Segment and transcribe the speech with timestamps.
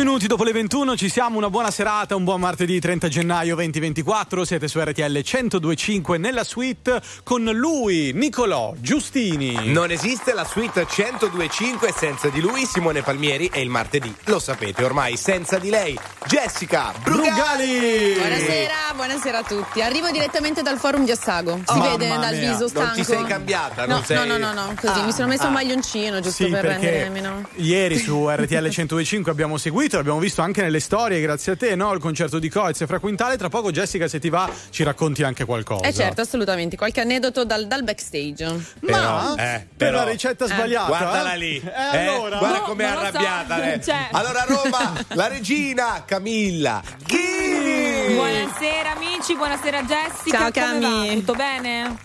[0.00, 4.46] minuti dopo le 21 ci siamo, una buona serata, un buon martedì 30 gennaio 2024,
[4.46, 9.70] siete su RTL 1025 nella suite con lui, Nicolò Giustini.
[9.70, 14.82] Non esiste la suite 1025 senza di lui, Simone Palmieri e il martedì, lo sapete
[14.84, 17.28] ormai, senza di lei, Jessica Brugali.
[17.30, 18.12] Brugali!
[18.16, 19.82] Buonasera, buonasera a tutti.
[19.82, 21.60] Arrivo direttamente dal forum di Assago.
[21.66, 22.52] Si Oh, vede dal mia.
[22.52, 22.86] viso stanco.
[22.86, 24.16] Non ti sei cambiata, No, non sei...
[24.16, 24.98] no, no, no, no, così.
[24.98, 25.48] Ah, mi sono messo ah.
[25.48, 27.46] un maglioncino giusto Sì, per rendermi, no?
[27.56, 31.92] ieri su RTL 1025 abbiamo seguito, l'abbiamo visto anche nelle storie, grazie a te, no?
[31.92, 33.36] Il concerto di Coez e Fra Quintale.
[33.36, 35.86] Tra poco, Jessica, se ti va, ci racconti anche qualcosa.
[35.86, 36.76] Eh certo, assolutamente.
[36.76, 38.44] Qualche aneddoto dal, dal backstage.
[38.44, 40.86] Ma Però, eh, per la ricetta sbagliata?
[40.86, 42.38] Guardala lì, Eh, eh, allora?
[42.38, 42.98] guarda No, com'è lo so.
[42.98, 43.56] arrabbiata.
[43.58, 43.82] lei.
[43.82, 44.08] Cioè.
[44.12, 48.14] Allora, Roma, la regina Camilla Ghini.
[48.14, 50.38] Buonasera amici, buonasera Jessica.
[50.38, 51.08] Ciao, come Cami.
[51.08, 51.14] va?
[51.14, 51.96] Tutto bene?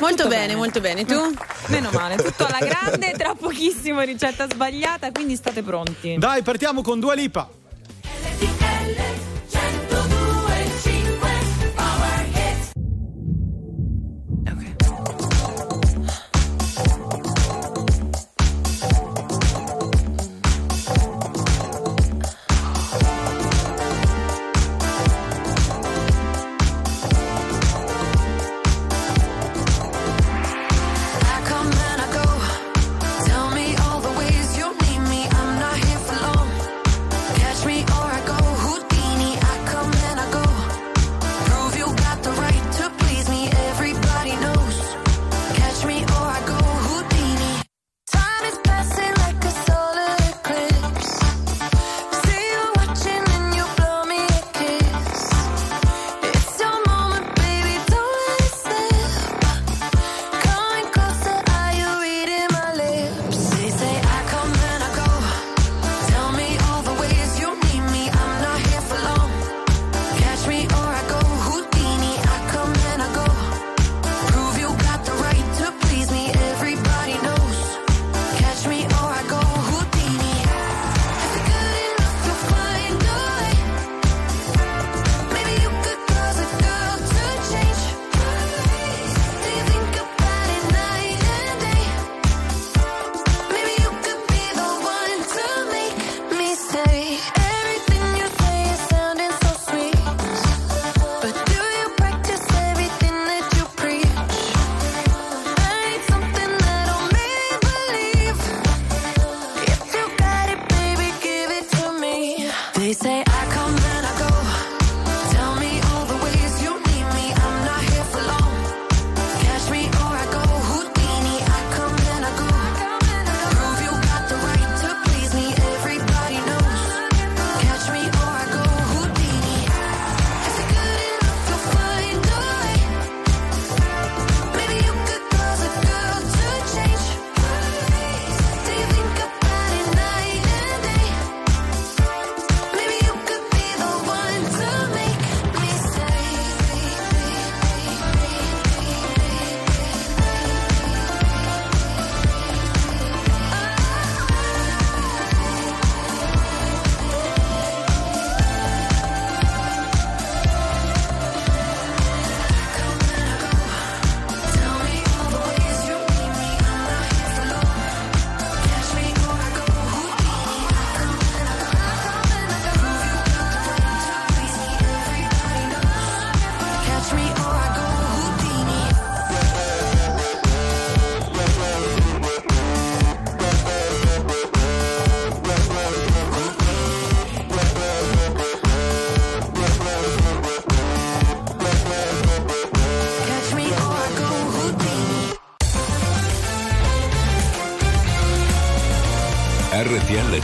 [0.00, 0.54] Molto bene, bene.
[0.54, 1.04] molto bene.
[1.04, 1.20] Tu?
[1.66, 6.16] Meno male, tutto alla grande, tra pochissimo ricetta sbagliata, quindi state pronti.
[6.18, 7.57] Dai, partiamo con Dua Lipa.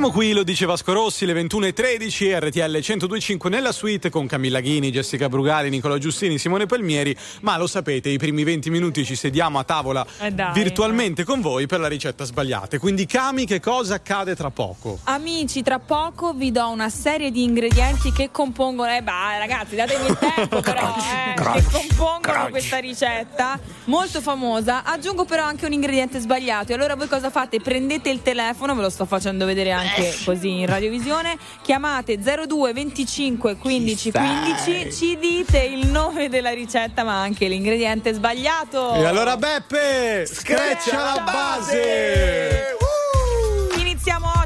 [0.00, 4.90] Siamo qui, lo dice Vasco Rossi, le 21.13, RTL 102.5 nella suite con Camilla Ghini,
[4.90, 9.58] Jessica Brugali, Nicola Giustini, Simone Palmieri, ma lo sapete, i primi 20 minuti ci sediamo
[9.58, 10.54] a tavola Eh dai.
[10.54, 12.78] virtualmente con voi per la ricetta sbagliata.
[12.78, 15.00] Quindi Cami, che cosa accade tra poco?
[15.04, 18.90] Amici, tra poco vi do una serie di ingredienti che compongono.
[18.90, 24.82] Eh, bah, ragazzi, datemi il tempo, però, eh, che compongono questa ricetta molto famosa.
[24.82, 26.72] Aggiungo però anche un ingrediente sbagliato.
[26.72, 27.60] E allora voi cosa fate?
[27.60, 29.88] Prendete il telefono, ve lo sto facendo vedere anche
[30.24, 31.36] così in radiovisione.
[31.62, 38.94] Chiamate 02 25 15 15, ci dite il nome della ricetta, ma anche l'ingrediente sbagliato.
[38.94, 42.78] E allora Beppe, screccia la base!
[42.78, 42.89] Iniziamo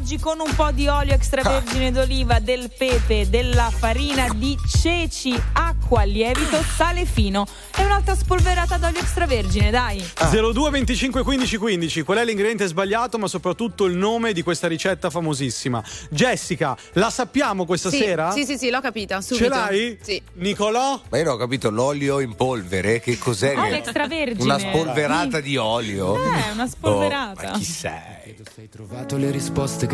[0.05, 6.03] oggi con un po' di olio extravergine d'oliva, del pepe, della farina di ceci, acqua,
[6.03, 10.05] lievito, sale fino e un'altra spolverata d'olio extravergine, dai.
[10.31, 15.09] 02 25 15 15, qual è l'ingrediente sbagliato, ma soprattutto il nome di questa ricetta
[15.09, 15.83] famosissima?
[16.11, 18.31] Jessica, la sappiamo questa Sì, sera?
[18.33, 19.23] sì, sì, sì, l'ho capita.
[19.23, 19.45] Subito.
[19.45, 19.99] Ce l'hai?
[20.03, 20.21] Sì.
[20.35, 21.01] Nicolò?
[21.09, 23.57] Ma io non ho capito l'olio in polvere, che cos'è?
[23.57, 24.43] Olio extravergine.
[24.43, 26.15] Una spolverata di olio.
[26.17, 27.49] Eh, una spolverata.
[27.49, 28.23] Oh, ma chi sei?
[28.59, 29.94] Hai trovato le risposte che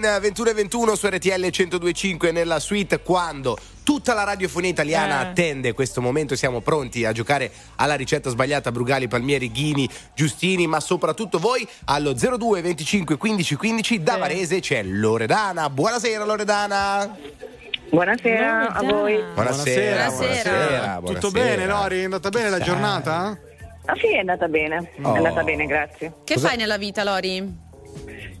[0.00, 5.26] Rain 21 e 21 su RTL 1025 nella suite quando tutta la radiofonia italiana Eh.
[5.30, 10.78] attende questo momento siamo pronti a giocare alla ricetta sbagliata Brugali, Palmieri, Ghini, Giustini ma
[10.78, 14.18] soprattutto voi allo 02 25 15 15 da Eh.
[14.20, 17.16] Varese c'è Loredana buonasera Loredana
[17.90, 19.20] Buonasera a voi.
[19.34, 20.10] buonasera Buonasera.
[20.10, 21.30] buonasera, Tutto buonasera.
[21.56, 22.00] bene, Lori?
[22.00, 23.38] È andata bene la giornata?
[23.86, 24.90] Ah sì, è andata bene.
[25.00, 25.14] Oh.
[25.14, 26.12] È andata bene, grazie.
[26.24, 27.66] Che Cosa- fai nella vita, Lori?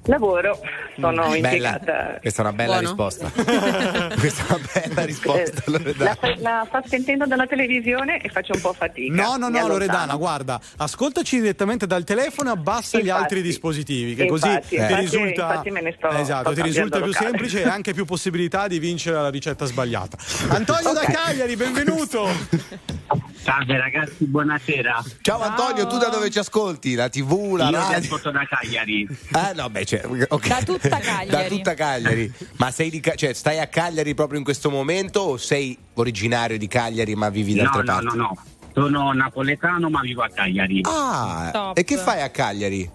[0.04, 0.58] Lavoro,
[0.96, 2.18] sono Bella, impiegata.
[2.20, 2.86] questa è una bella Buono.
[2.86, 3.30] risposta
[4.18, 6.16] questa è una bella risposta Eh, Loredana.
[6.22, 9.14] la, la sta sentendo dalla televisione e faccio un po' fatica.
[9.14, 9.66] No, no, no.
[9.68, 13.22] Loredana, guarda, ascoltaci direttamente dal telefono e abbassa gli Infatti.
[13.22, 16.62] altri dispositivi, che Infatti, così ti infatti- risulta, infatti me ne sto- esatto, sto ti
[16.62, 17.26] risulta più locale.
[17.28, 20.16] semplice e anche più possibilità di vincere la ricetta sbagliata.
[20.48, 21.12] Antonio da Ok.
[21.12, 22.28] Cagliari, benvenuto.
[23.48, 25.02] Salve ragazzi, buonasera.
[25.22, 26.94] Ciao Antonio, tu da dove ci ascolti?
[26.94, 27.96] La TV, la Io radio?
[27.96, 29.08] ascolto da Cagliari.
[29.32, 30.46] Ah no, beh, cioè, ok.
[30.48, 31.28] Da tutta Cagliari.
[31.30, 32.30] da tutta Cagliari.
[32.56, 36.68] Ma sei di cioè, stai a Cagliari proprio in questo momento o sei originario di
[36.68, 38.04] Cagliari ma vivi da No, altre no, parti?
[38.04, 38.36] no, no.
[38.74, 40.80] Sono napoletano ma vivo a Cagliari.
[40.84, 41.78] Ah, Top.
[41.78, 42.90] e che fai a Cagliari?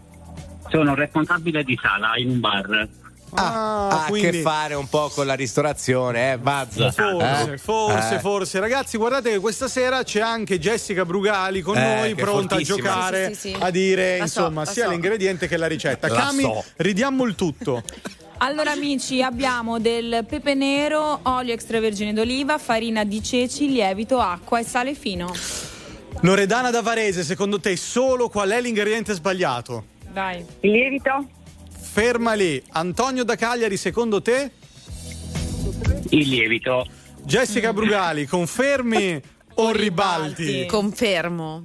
[0.70, 2.88] Sono responsabile di sala in un bar.
[3.36, 6.76] Ah, Ah, ha a quindi- che fare un po' con la ristorazione, eh, Buzz?
[6.94, 7.58] Forse, Eh?
[7.58, 8.20] forse, Eh.
[8.20, 8.60] forse.
[8.60, 13.30] Ragazzi, guardate che questa sera c'è anche Jessica Brugali con Eh, noi, pronta a giocare,
[13.30, 13.56] Sì, sì, sì.
[13.60, 14.90] a dire La so, insomma la sia so.
[14.92, 16.08] l'ingrediente che la ricetta.
[16.08, 16.64] La Cami, so.
[16.78, 17.82] ridiamo il tutto.
[18.38, 24.64] Allora amici abbiamo del pepe nero, olio extravergine d'oliva, farina di ceci, lievito, acqua e
[24.66, 25.32] sale fino.
[26.22, 29.86] Loredana da Varese, secondo te solo qual è l'ingrediente sbagliato?
[30.12, 30.44] Dai.
[30.62, 31.26] Il lievito?
[31.94, 32.60] Ferma lì.
[32.72, 34.50] Antonio da Cagliari, secondo te?
[36.10, 36.88] Il lievito.
[37.22, 37.76] Jessica Mm.
[37.76, 39.22] Brugali, confermi
[39.56, 40.44] o ribalti?
[40.44, 40.66] ribalti?
[40.66, 41.64] Confermo.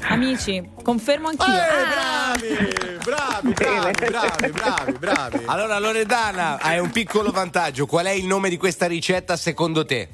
[0.00, 1.52] Amici, confermo anch'io.
[1.52, 2.72] Eh, bravi,
[3.04, 5.42] bravi, bravi, bravi, bravi, bravi.
[5.44, 7.84] Allora Loredana, hai un piccolo vantaggio.
[7.84, 10.08] Qual è il nome di questa ricetta secondo te?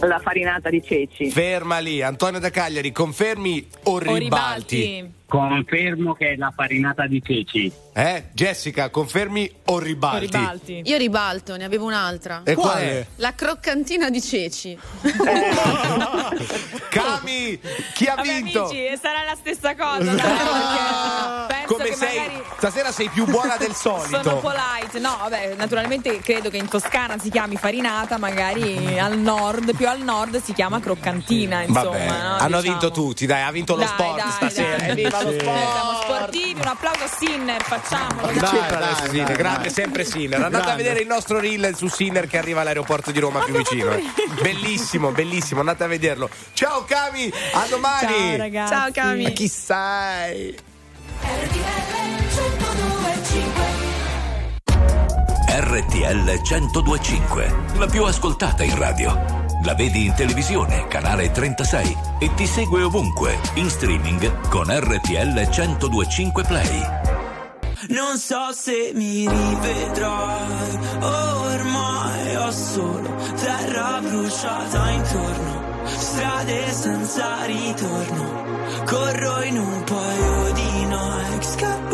[0.00, 1.30] La farinata di ceci.
[1.30, 2.00] Ferma lì.
[2.00, 4.76] Antonio da Cagliari, confermi o O ribalti?
[4.80, 5.12] ribalti.
[5.26, 7.72] Confermo che è la farinata di ceci.
[7.96, 8.24] Eh?
[8.32, 10.26] Jessica, confermi o O ribalti?
[10.26, 10.82] ribalti.
[10.84, 12.40] Io ribalto, ne avevo un'altra.
[12.44, 12.90] E qual Quale?
[12.90, 13.06] è?
[13.16, 14.76] La croccantina di ceci.
[16.90, 17.58] Cami,
[17.94, 18.64] chi ha Vabbè vinto?
[18.66, 22.16] amici, sarà la stessa cosa, dai, penso Come sei?
[22.18, 24.36] magari Stasera sei più buona del sono solito.
[24.38, 24.98] polite.
[25.00, 30.00] No, vabbè, naturalmente credo che in Toscana si chiami farinata, magari al nord, più al
[30.00, 31.82] nord si chiama croccantina, insomma.
[31.90, 32.12] Vabbè, no?
[32.36, 32.60] hanno Diciamo.
[32.62, 34.76] vinto tutti, dai, ha vinto lo Dai, sport dai, stasera.
[34.76, 34.88] dai.
[34.90, 35.38] Evviva lo Sì.
[35.38, 35.72] sport!
[35.72, 38.32] Siamo sportivi, un applauso a Sinner, facciamolo.
[38.32, 38.68] Dai.
[38.68, 39.26] dai, Sinner?
[39.26, 40.42] dai, Grande, sempre Sinner.
[40.42, 43.92] Andate a vedere il nostro reel su Sinner che arriva all'aeroporto di Roma più vicino.
[43.92, 44.02] eh.
[44.40, 46.28] Bellissimo, bellissimo, andate a vederlo.
[46.52, 48.06] Ciao Cami, a domani.
[48.06, 48.72] Ciao ragazzi.
[48.72, 49.32] Ciao Cami.
[49.32, 50.56] Chi sai?
[55.56, 59.42] RTL 1025, la più ascoltata in radio.
[59.64, 66.42] La vedi in televisione, canale 36 e ti segue ovunque, in streaming con RTL 1025
[66.44, 67.23] Play.
[67.88, 78.44] Non so se mi rivedrai, ormai ho solo terra bruciata intorno, strade senza ritorno,
[78.86, 81.93] corro in un paio di Nike, scappo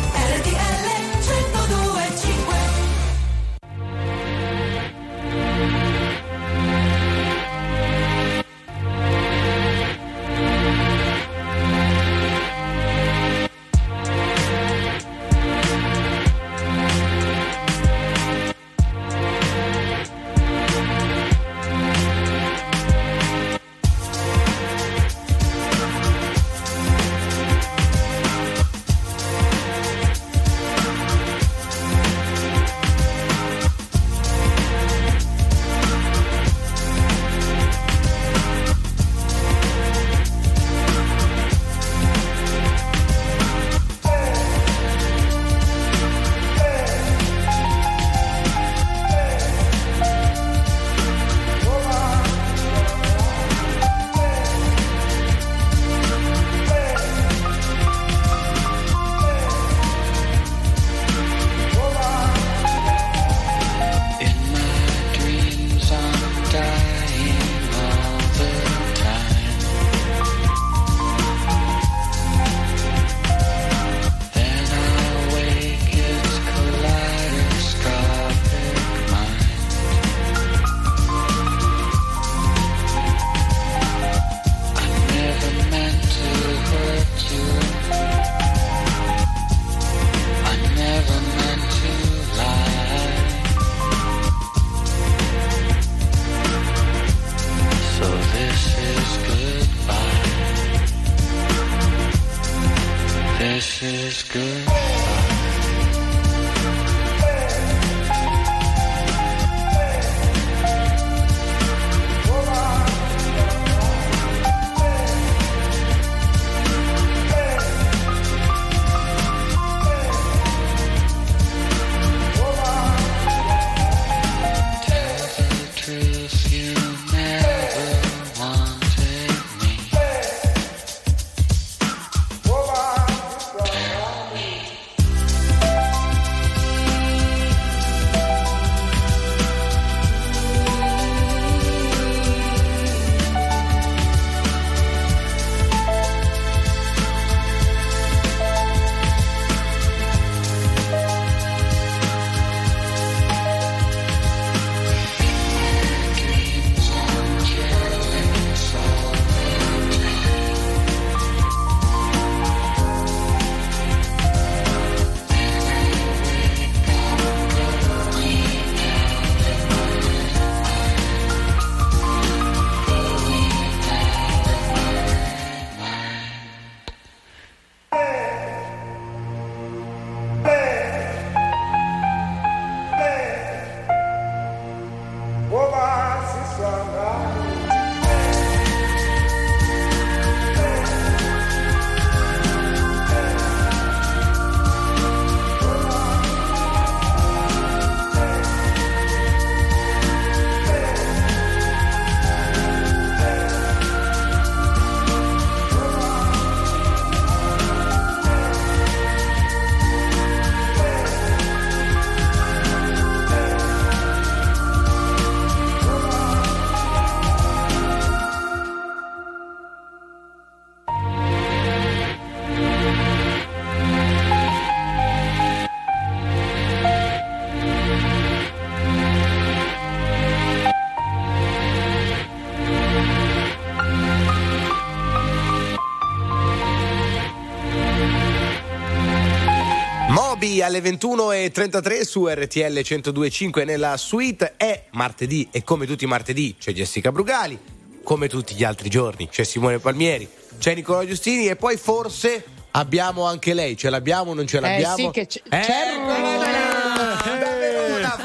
[240.61, 246.71] Alle 21.33 su RTL 102.5 nella suite è martedì e come tutti i martedì c'è
[246.71, 247.57] Jessica Brugali,
[248.03, 253.25] come tutti gli altri giorni c'è Simone Palmieri, c'è Nicola Giustini e poi forse abbiamo
[253.25, 254.95] anche lei, ce l'abbiamo o non ce l'abbiamo?
[254.95, 255.41] sì, che c-!
[255.49, 256.30] Da Verona,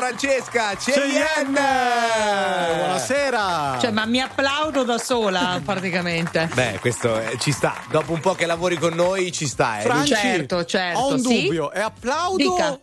[0.07, 1.61] Francesca Cheyenne!
[2.77, 3.79] Buonasera!
[3.81, 6.49] Cioè, ma mi applaudo da sola praticamente.
[6.55, 7.75] Beh, questo eh, ci sta.
[7.90, 9.81] Dopo un po' che lavori con noi ci sta.
[9.81, 9.83] Eh.
[9.83, 11.42] Franci, certo, certo, Ho un sì.
[11.42, 12.81] dubbio, è applaudo Dica.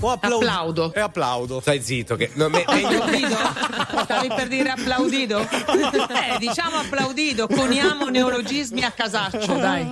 [0.00, 0.92] O applaud- Applaudo.
[0.92, 1.60] È applaudo.
[1.60, 3.36] Stai zitto, che non me- Applaudito?
[4.04, 5.38] Stavi per dire applaudito?
[6.10, 9.86] Eh, diciamo applaudito, coniamo neologismi a casaccio, dai.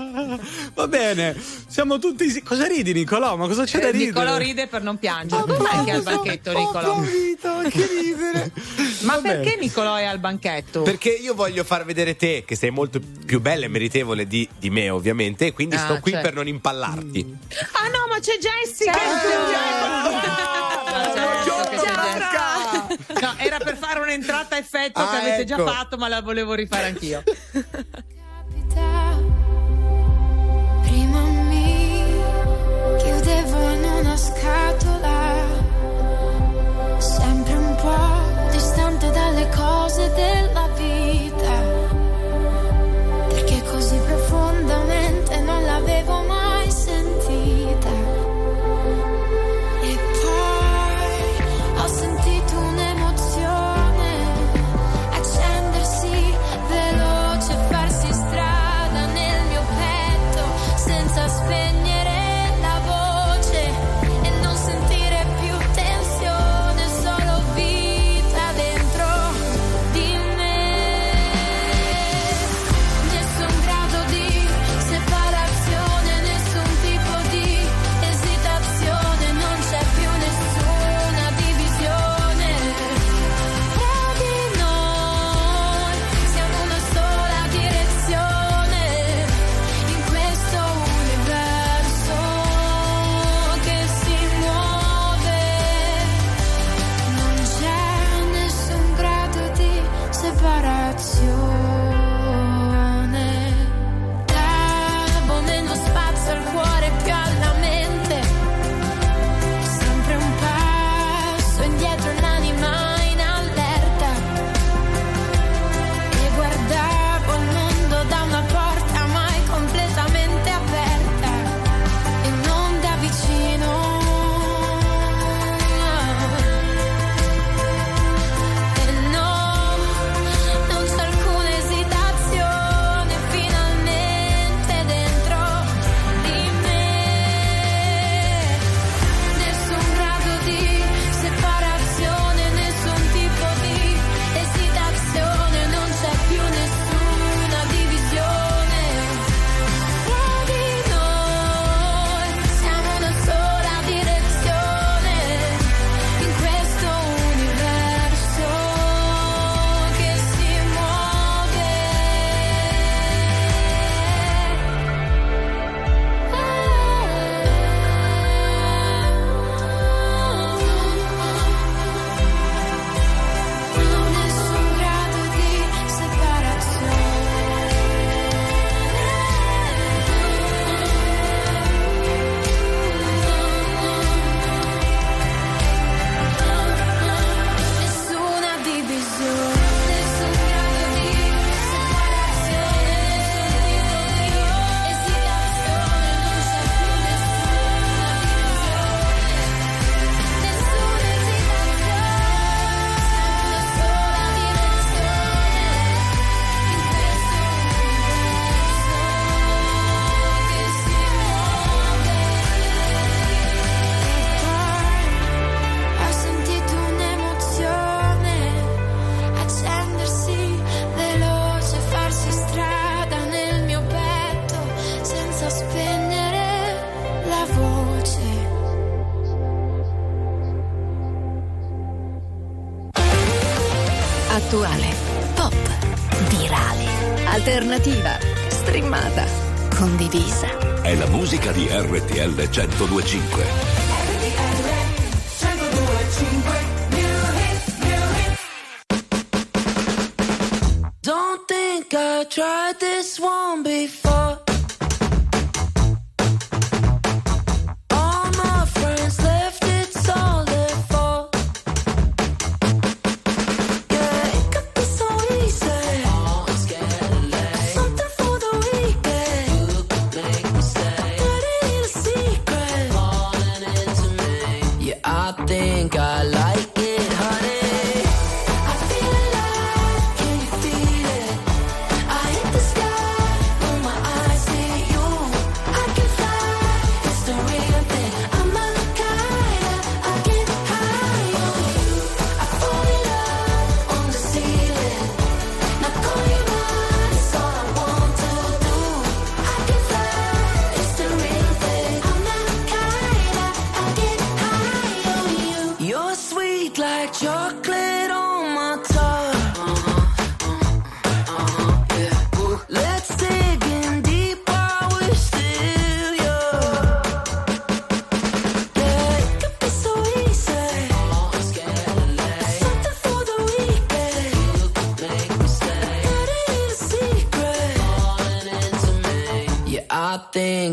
[0.75, 2.43] Va bene, siamo tutti.
[2.43, 3.37] Cosa ridi, Nicolò?
[3.37, 4.11] Ma cosa c'è da Eh, ridere?
[4.11, 5.45] Nicolò ride per non piangere.
[5.85, 6.93] Che è il banchetto, Nicolò?
[6.97, 8.53] Ho capito, che ridere.
[9.01, 10.83] Ma perché Nicolò è al banchetto?
[10.83, 14.71] Perché io voglio far vedere te, che sei molto più bella e meritevole di, di
[14.71, 15.47] me, ovviamente.
[15.47, 16.21] E quindi ah, sto qui cioè.
[16.21, 17.25] per non impallarti.
[17.25, 17.35] Mm.
[17.73, 18.93] Ah, no, ma c'è Jessica!
[18.93, 20.27] C'è Jessica!
[21.45, 21.67] Ciao,
[22.31, 22.87] Ciao,
[23.21, 25.57] no, era per fare un'entrata a effetto ah, che avete ecco.
[25.57, 27.23] già fatto, ma la volevo rifare anch'io.
[27.53, 29.17] Capita
[30.83, 32.05] prima a me,
[32.99, 35.18] chiudevo in una scatola
[38.79, 41.63] distante dalle cose della vita,
[43.29, 46.48] perché così profondamente non l'avevo mai.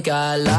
[0.05, 0.54] Think I like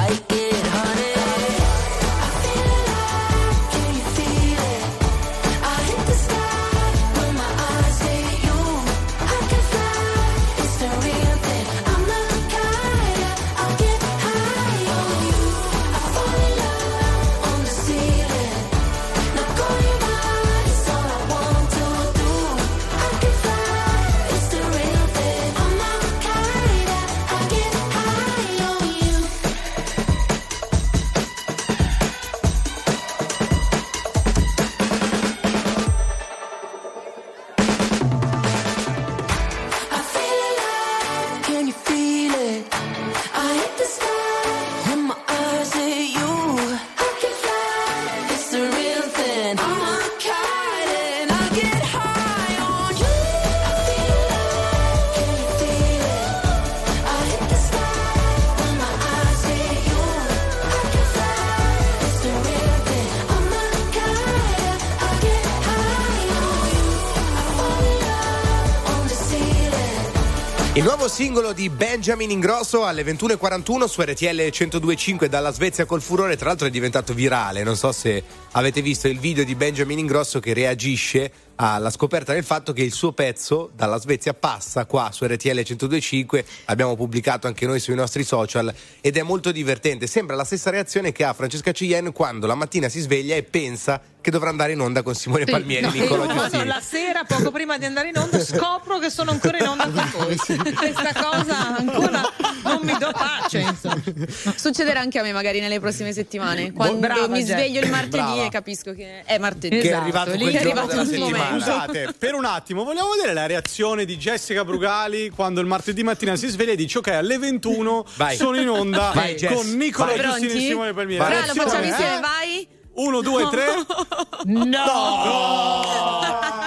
[71.06, 76.48] nuovo singolo di Benjamin Ingrosso alle 21.41 su RTL 102.5 dalla Svezia col furore, tra
[76.48, 78.24] l'altro è diventato virale, non so se
[78.56, 82.92] avete visto il video di Benjamin Ingrosso che reagisce alla scoperta del fatto che il
[82.92, 88.24] suo pezzo dalla Svezia passa qua su RTL 102.5, l'abbiamo pubblicato anche noi sui nostri
[88.24, 92.54] social ed è molto divertente, sembra la stessa reazione che ha Francesca Cien quando la
[92.54, 96.26] mattina si sveglia e pensa che dovrà andare in onda con Simone Palmieri e Nicola
[96.26, 96.66] Giustini.
[96.66, 100.10] la sera, poco prima di andare in onda, scopro che sono ancora in onda con
[100.16, 100.36] voi.
[100.36, 102.22] Questa cosa ancora
[102.66, 103.58] non mi do pace.
[103.58, 104.02] Insomma.
[104.56, 106.72] Succederà anche a me magari nelle prossime settimane.
[106.72, 107.60] Quando brava, mi Jack.
[107.60, 108.44] sveglio il martedì Brava.
[108.44, 109.78] e capisco che è martedì.
[109.80, 111.44] Che è arrivato lì quel è giorno arrivato della il settimana.
[111.44, 111.64] momento.
[111.64, 116.36] Scusate, per un attimo, vogliamo vedere la reazione di Jessica Brugali quando il martedì mattina
[116.36, 118.36] si sveglia e dice: Ok, alle 21 Vai.
[118.36, 120.24] sono in onda Vai, con Nicola Vai.
[120.24, 120.68] Giustini e?
[120.68, 121.22] Simone Palmieri.
[121.22, 121.42] Vai.
[121.42, 122.20] Fra, lo facciamo insieme, eh?
[122.20, 122.68] vai.
[122.96, 123.66] Uno, due, tre.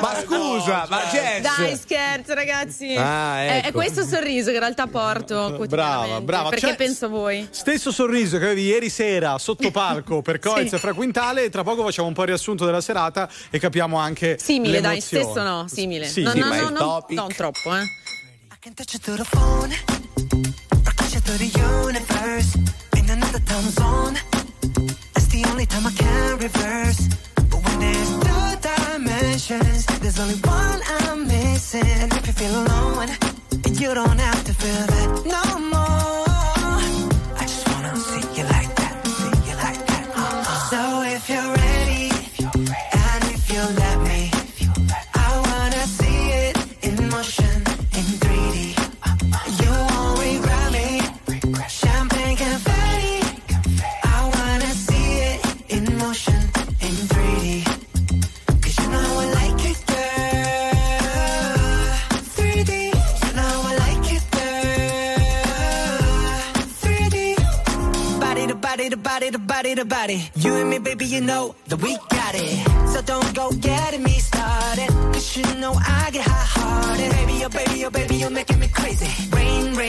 [0.02, 2.96] Ma scusa, ma Jess Dai, scherzo, ragazzi.
[2.96, 3.78] Ah, È- È, ecco.
[3.78, 5.58] questo sorriso che in realtà porto.
[5.68, 6.50] Brava, brava.
[6.50, 7.48] Perché Cioè, penso a voi.
[7.52, 10.76] Stesso sorriso che avevi ieri sera sotto palco per Coez Sì.
[10.76, 11.44] e Fra Quintale.
[11.46, 14.38] E tra poco facciamo un po' il riassunto della serata e capiamo anche.
[14.40, 15.24] Simile, dai, l'emozione.
[15.24, 16.06] stesso no, simile.
[16.08, 17.18] Sì, no, sì, no, ma no, il no, topic.
[17.18, 17.82] non troppo, eh.
[17.84, 17.88] I
[18.60, 19.74] can touch you through the phone,
[20.86, 22.58] or push you through the universe
[22.96, 24.39] in another time zone.
[25.42, 27.08] The only time I can reverse.
[27.36, 31.86] But when there's two dimensions, there's only one I'm missing.
[31.86, 33.08] And if you feel alone,
[33.72, 36.29] you don't have to feel that no more.
[69.90, 70.30] Body.
[70.36, 72.90] You and me, baby, you know that we got it.
[72.94, 74.88] So don't go getting me started.
[75.14, 77.12] Cause you know I get hot hearted.
[77.12, 79.10] Baby, oh baby, oh baby, you're making me crazy.
[79.36, 79.89] Rain, rain,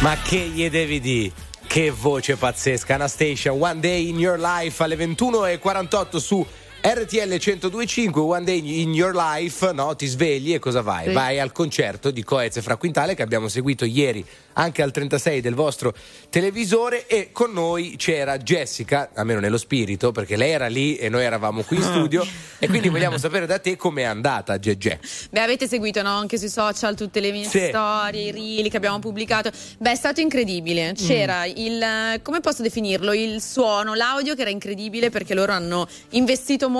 [0.00, 1.32] Ma che gli devi di?
[1.66, 6.46] Che voce pazzesca, Anastasia, One Day in Your Life alle 21.48 su
[6.88, 9.96] RTL 1025, One Day in Your Life, no?
[9.96, 11.06] Ti svegli e cosa vai?
[11.08, 11.12] Sì.
[11.14, 14.24] Vai al concerto di Coez e Fra Quintale che abbiamo seguito ieri
[14.58, 15.92] anche al 36 del vostro
[16.30, 21.24] televisore e con noi c'era Jessica, almeno nello spirito, perché lei era lì e noi
[21.24, 22.24] eravamo qui in studio
[22.60, 24.98] e quindi vogliamo sapere da te com'è andata Gegè.
[25.30, 26.10] Beh, avete seguito no?
[26.16, 27.66] anche sui social tutte le mie Sì.
[27.68, 29.50] storie, i reel che abbiamo pubblicato.
[29.78, 30.92] Beh, è stato incredibile.
[30.96, 31.50] C'era Mm.
[31.56, 33.12] il, come posso definirlo?
[33.12, 36.74] Il suono, l'audio che era incredibile perché loro hanno investito molto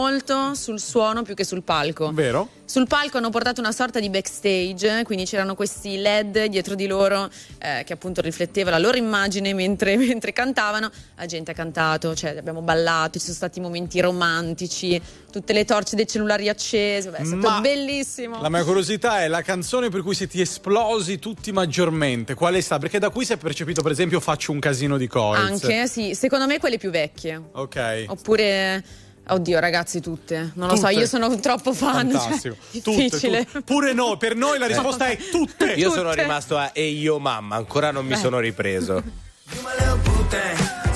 [0.54, 2.10] sul suono più che sul palco.
[2.12, 2.48] Vero?
[2.66, 7.30] Sul palco hanno portato una sorta di backstage, quindi c'erano questi LED dietro di loro
[7.58, 10.90] eh, che appunto rifletteva la loro immagine mentre, mentre cantavano.
[11.16, 15.94] La gente ha cantato, cioè abbiamo ballato, ci sono stati momenti romantici, tutte le torce
[15.96, 17.10] dei cellulari accese.
[17.10, 18.40] Beh, è stato Ma- bellissimo.
[18.40, 22.34] La mia curiosità è la canzone per cui siete esplosi tutti maggiormente.
[22.34, 22.80] Qual è stata?
[22.80, 25.38] Perché da qui si è percepito, per esempio, Faccio un casino di Coez.
[25.38, 27.40] Anche, sì, secondo me quelle più vecchie.
[27.52, 28.06] Ok.
[28.08, 28.82] Oppure,
[29.28, 30.52] oddio ragazzi, tutte.
[30.54, 30.98] Non lo so, Tutte.
[30.98, 32.10] io sono troppo fan.
[32.10, 32.56] cioè, Fantastico.
[32.72, 33.44] Tutte, difficile.
[33.44, 33.62] tutte.
[33.62, 35.72] Pure no, per noi la risposta è tutte.
[35.72, 38.20] Io sono rimasto a E io mamma, ancora non mi Beh.
[38.20, 39.02] sono ripreso.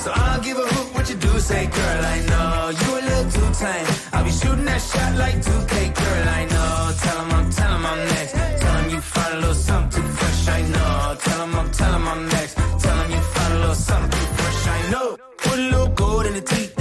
[0.01, 2.05] So I'll give a hoot what you do say, girl.
[2.05, 3.85] I know you a little too tame.
[4.13, 6.27] I'll be shooting that shot like 2K, girl.
[6.27, 6.91] I know.
[7.01, 7.31] Tell 'em
[12.07, 12.55] I'm, next.
[12.79, 14.67] Tell 'em you find a little something fresh.
[14.67, 15.17] I know.
[15.37, 16.70] Put a little gold in the teeth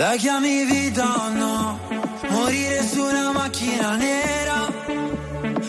[0.00, 1.80] La chiami vita o no?
[2.28, 4.72] Morire su una macchina nera.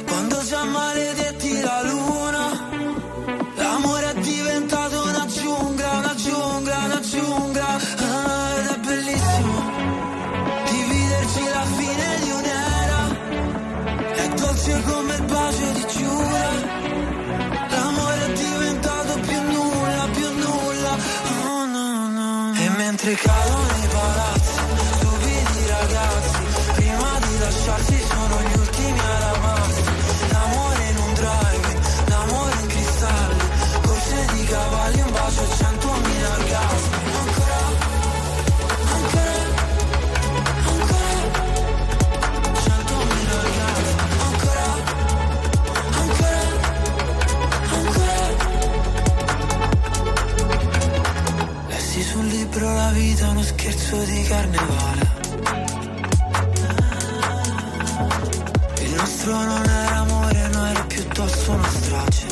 [0.05, 2.45] Quando già maledetti la luna
[3.55, 7.77] L'amore è diventato una giungla, una giungla, una giungla.
[8.59, 9.55] Ed è bellissimo
[10.69, 13.01] Dividerci la fine di un'era.
[14.13, 16.49] È dolce come il bacio di Giura.
[17.69, 20.97] L'amore è diventato più nulla, più nulla.
[21.47, 22.53] Oh no no.
[22.53, 23.38] E mentre cadono
[52.91, 55.17] vita uno scherzo di carnevale.
[58.81, 62.25] Il nostro non era amore, no era piuttosto una strage.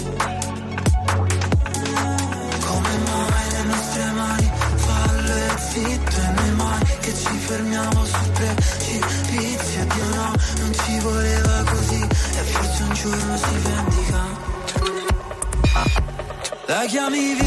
[2.66, 8.32] Come mai le nostre mani fallo e zitto e noi mai che ci fermiamo sul
[8.32, 9.86] precipizio?
[9.86, 14.46] Dio no, non ci voleva così e forse un giorno si vendica.
[16.66, 17.47] La chiami vita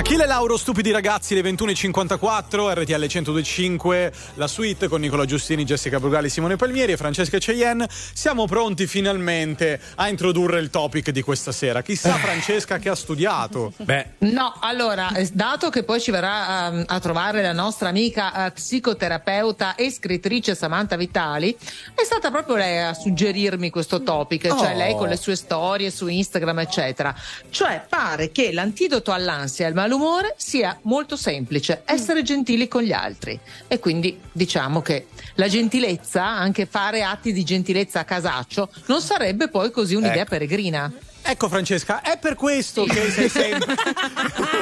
[0.00, 6.30] Achille Lauro, stupidi ragazzi, le 21.54, RTL 1025, la suite con Nicola Giustini, Jessica Brugali,
[6.30, 7.86] Simone Palmieri e Francesca Cheyenne.
[7.90, 11.82] Siamo pronti finalmente a introdurre il topic di questa sera.
[11.82, 13.74] Chissà Francesca che ha studiato.
[13.76, 18.46] Beh, No, allora, eh, dato che poi ci verrà ehm, a trovare la nostra amica
[18.46, 21.54] eh, psicoterapeuta e scrittrice Samantha Vitali,
[21.94, 24.76] è stata proprio lei a suggerirmi questo topic, cioè Oh.
[24.76, 27.14] lei con le sue storie su Instagram, eccetera.
[27.50, 32.92] Cioè, pare che l'antidoto all'ansia e al malumore sia molto semplice, essere gentili con gli
[32.92, 33.38] altri.
[33.66, 39.48] E quindi diciamo che la gentilezza, anche fare atti di gentilezza a casaccio, non sarebbe
[39.48, 40.30] poi così un'idea Ecco.
[40.30, 40.92] peregrina.
[41.22, 43.74] Ecco Francesca, è per questo che sei sempre...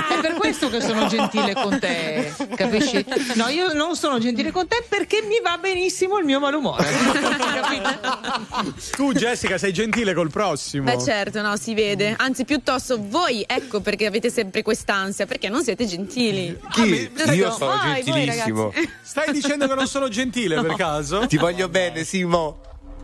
[0.09, 3.05] È per questo che sono gentile con te, capisci?
[3.35, 6.87] No, io non sono gentile con te perché mi va benissimo il mio malumore.
[8.97, 10.85] tu Jessica sei gentile col prossimo.
[10.85, 12.15] Beh certo, no, si vede.
[12.19, 16.59] Anzi, piuttosto voi, ecco perché avete sempre quest'ansia, perché non siete gentili.
[16.71, 17.11] chi?
[17.25, 17.55] Ah, Io no.
[17.55, 18.71] sono voi, gentilissimo.
[18.75, 18.93] ragazzi.
[19.03, 21.27] Stai dicendo che non sono gentile per caso?
[21.27, 22.61] Ti voglio bene, Simo.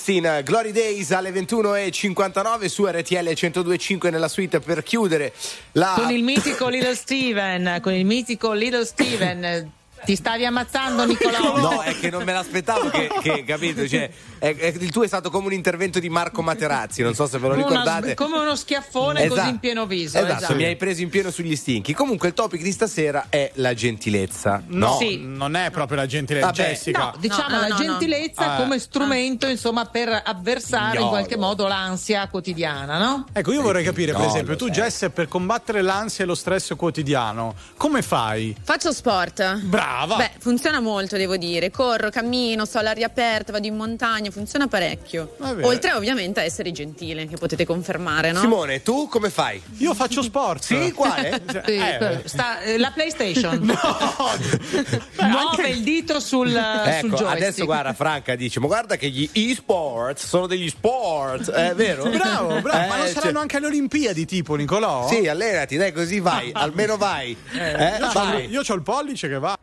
[0.00, 5.34] Springsteen, Glory Days alle 21.59 su RTL 102.5 nella suite per chiudere
[5.72, 5.94] la...
[5.96, 9.78] Con il mitico Little Steven, con il mitico Little Steven.
[10.04, 11.58] Ti stavi ammazzando, Nicolò?
[11.60, 13.86] No, è che non me l'aspettavo che, che, capito?
[13.86, 17.26] Cioè, è- è- il tuo è stato come un intervento di Marco Materazzi, non so
[17.26, 18.14] se ve lo Una- ricordate.
[18.14, 19.34] come uno schiaffone Esatto.
[19.40, 20.18] così in pieno viso.
[20.18, 20.54] Esatto, esatto.
[20.54, 21.92] mi hai preso in pieno sugli stinchi.
[21.92, 24.62] Comunque il topic di stasera è la gentilezza.
[24.68, 25.20] No, Sì.
[25.22, 26.98] non è proprio la gentilezza Vabbè, Jessica.
[26.98, 28.56] No, diciamo No, no, la gentilezza no.
[28.62, 28.80] come Eh.
[28.80, 33.26] strumento, insomma, per avversare in qualche modo l'ansia quotidiana, no?
[33.32, 34.68] Ecco, io vorrei capire, per esempio, tu.
[34.70, 38.54] Jess, per combattere l'ansia e lo stress quotidiano, come fai?
[38.62, 39.60] Faccio sport.
[39.90, 40.16] Brava!
[40.16, 41.70] Beh, funziona molto, devo dire.
[41.70, 45.34] Corro, cammino, sto all'aria aperta, vado in montagna, funziona parecchio.
[45.62, 48.38] Oltre ovviamente a essere gentile, che potete confermare, no?
[48.38, 49.60] Simone, tu come fai?
[49.78, 50.62] Io faccio sport.
[50.62, 51.42] Sì, quale?
[51.70, 52.22] Sì, Eh.
[52.24, 53.58] sta- eh, la PlayStation.
[53.66, 57.30] Beh, Muove anche- il dito sul, sul Ecco, joystick.
[57.30, 62.04] adesso guarda, Franca dice: Ma guarda che gli e-sport sono degli sport, è vero?
[62.08, 62.86] Bravo, bravo.
[62.88, 65.08] Ma non Eh, saranno cioè- anche alle Olimpiadi, tipo, Nicolò?
[65.08, 67.36] Sì, allenati, dai, così vai, almeno vai.
[67.52, 68.48] Eh, Io c'ho, vai.
[68.48, 69.58] io c'ho il pollice che va.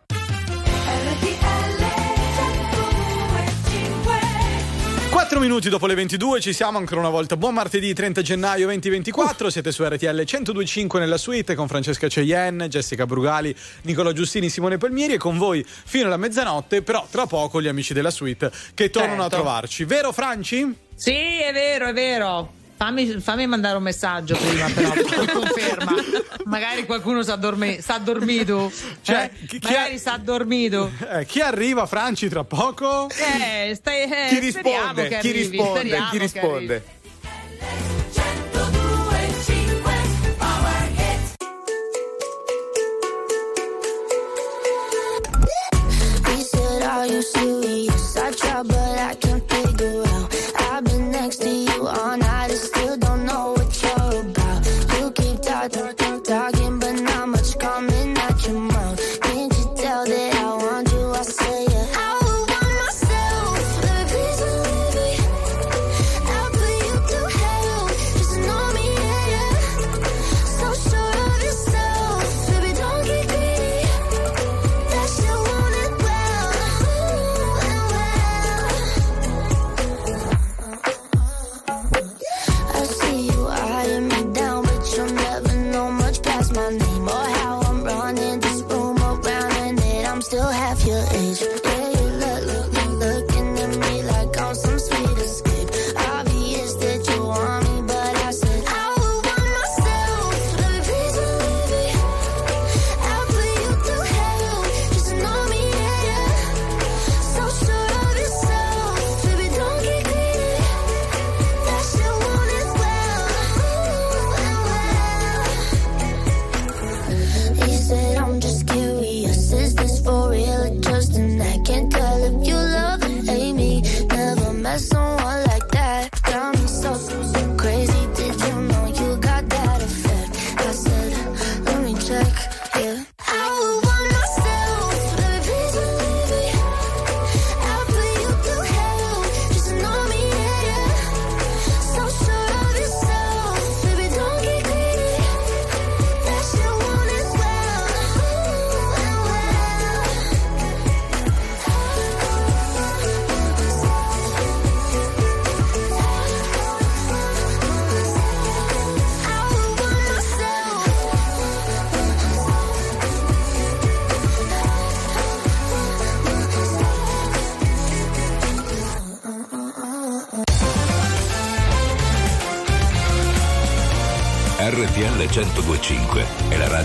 [5.18, 7.36] 4 minuti dopo le 22 ci siamo ancora una volta.
[7.38, 9.49] Buon martedì 30 gennaio 2024.
[9.49, 15.13] Siete su RTL 1025 nella suite con Francesca Cheyenne, Jessica Brugali, Nicola Giustini, Simone Palmieri
[15.13, 16.84] e con voi fino alla mezzanotte.
[16.84, 19.36] Però tra poco gli amici della suite che tornano Certo.
[19.36, 19.86] a trovarci.
[19.86, 20.72] Vero, Franci?
[20.93, 21.11] Sì,
[21.41, 22.51] è vero, è vero.
[22.78, 25.93] Fammi, fammi mandare un messaggio prima, però, mi conferma.
[26.45, 28.71] Magari qualcuno si addorme- si è addormito.
[29.01, 29.45] Cioè, Eh?
[29.47, 30.91] chi- chi Magari si è addormito.
[31.11, 33.09] Eh, chi arriva, Franci, tra poco?
[33.09, 35.07] Eh, stai, eh, Chi risponde?
[35.07, 35.97] che Chi arrivi, risponde?
[36.11, 36.84] Chi risponde?
[38.53, 39.91] 1025
[40.38, 41.36] Power Hit
[46.28, 48.17] He said, Are you serious?
[48.17, 49.36] I try, but I can't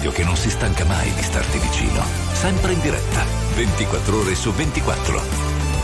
[0.02, 2.02] radio che non si stanca mai di starti vicino.
[2.32, 3.24] Sempre in diretta,
[3.54, 5.20] 24 ore su 24.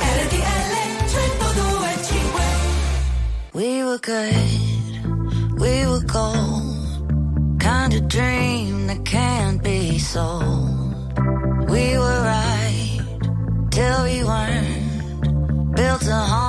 [0.00, 0.66] RTL
[1.06, 2.42] 1025
[3.52, 7.60] We were good, we were gold.
[7.60, 11.12] Kind of dream that can't be sold.
[11.68, 13.00] We were right
[13.70, 15.76] till we weren't.
[15.76, 16.47] Built a home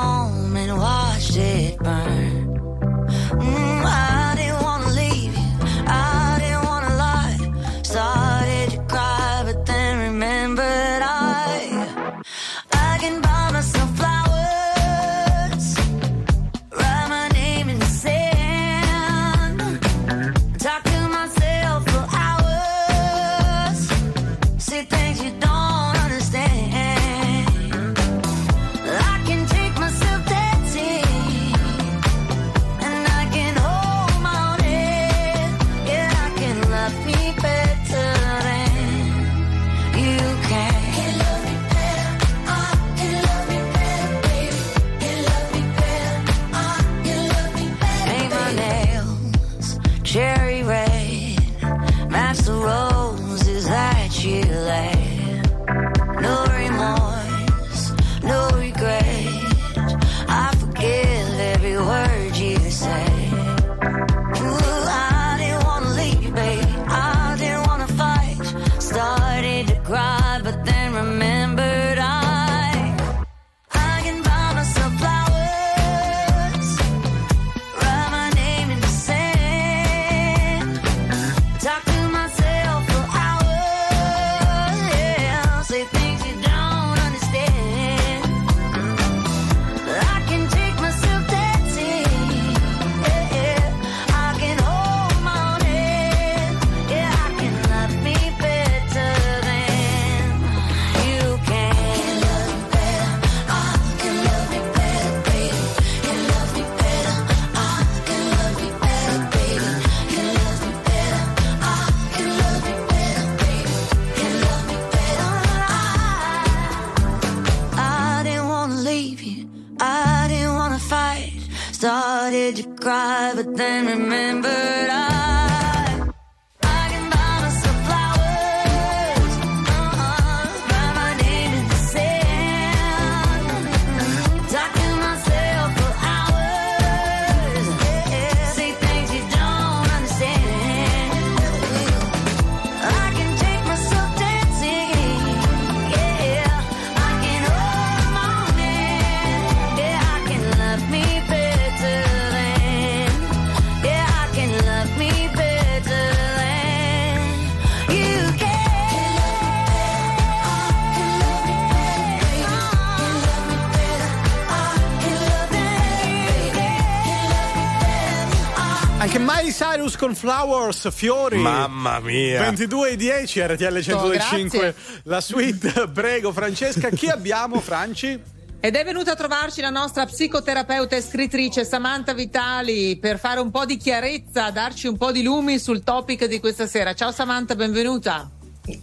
[170.20, 171.38] Flowers, fiori.
[171.38, 172.42] Mamma mia.
[172.42, 175.88] 22 e 10 RTL 1025 la suite.
[175.94, 178.22] Prego Francesca, chi abbiamo Franci?
[178.60, 183.50] Ed è venuta a trovarci la nostra psicoterapeuta e scrittrice Samantha Vitali per fare un
[183.50, 186.94] po' di chiarezza, darci un po' di lumi sul topic di questa sera.
[186.94, 188.30] Ciao Samantha, benvenuta.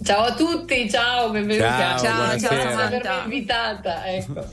[0.03, 1.99] Ciao a tutti, ciao, benvenuta.
[1.99, 2.85] Ciao, Ciao, per Samantha.
[2.87, 4.07] avermi invitata.
[4.07, 4.46] Ecco.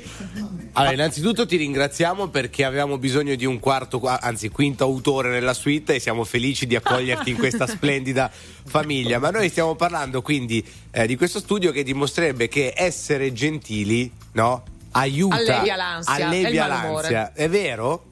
[0.73, 5.95] Allora, innanzitutto ti ringraziamo perché avevamo bisogno di un quarto, anzi quinto autore nella suite
[5.95, 8.31] e siamo felici di accoglierti in questa splendida
[8.65, 9.19] famiglia.
[9.19, 14.63] Ma noi stiamo parlando quindi eh, di questo studio che dimostrerebbe che essere gentili, no?
[14.95, 17.33] Aiuta, Allevia l'ansia allevia l'ansia.
[17.33, 18.05] È vero?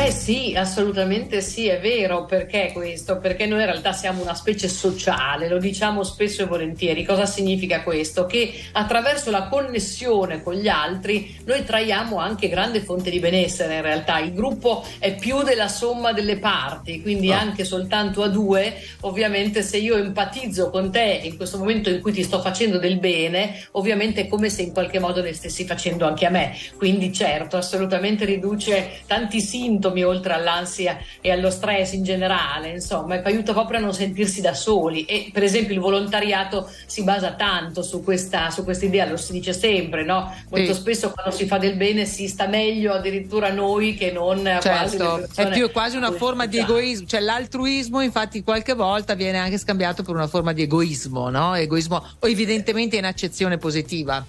[0.00, 2.24] Eh sì, assolutamente sì, è vero.
[2.24, 3.18] Perché questo?
[3.18, 7.04] Perché noi in realtà siamo una specie sociale, lo diciamo spesso e volentieri.
[7.04, 8.24] Cosa significa questo?
[8.26, 13.82] Che attraverso la connessione con gli altri noi traiamo anche grande fonte di benessere in
[13.82, 14.20] realtà.
[14.20, 17.40] Il gruppo è più della somma delle parti, quindi Ah.
[17.40, 22.12] anche soltanto a due, ovviamente se io empatizzo con te in questo momento in cui
[22.12, 26.06] ti sto facendo del bene, ovviamente è come se in qualche modo ne stessi facendo
[26.06, 26.56] anche a me.
[26.76, 33.52] Quindi certo, assolutamente riduce tanti sintomi oltre all'ansia e allo stress in generale, insomma, aiuta
[33.52, 35.04] proprio a non sentirsi da soli.
[35.04, 39.32] E per esempio il volontariato si basa tanto su questa, su questa idea, lo si
[39.32, 40.34] dice sempre, no?
[40.50, 40.80] Molto Sì.
[40.80, 45.48] spesso quando si fa del bene si sta meglio addirittura noi che non Certo, è
[45.48, 50.14] più quasi una forma di egoismo, cioè l'altruismo infatti qualche volta viene anche scambiato per
[50.14, 51.54] una forma di egoismo, no?
[51.54, 54.24] Egoismo evidentemente in accezione positiva.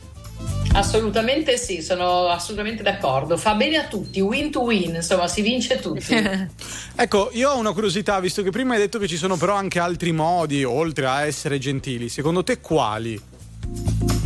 [0.74, 3.38] Assolutamente sì, sono assolutamente d'accordo.
[3.38, 6.15] Fa bene a tutti, win to win, insomma, si vince tutti.
[6.99, 9.80] Ecco, io ho una curiosità, visto che prima hai detto che ci sono però anche
[9.80, 12.09] altri modi, oltre a essere gentili.
[12.09, 13.17] Secondo te quali?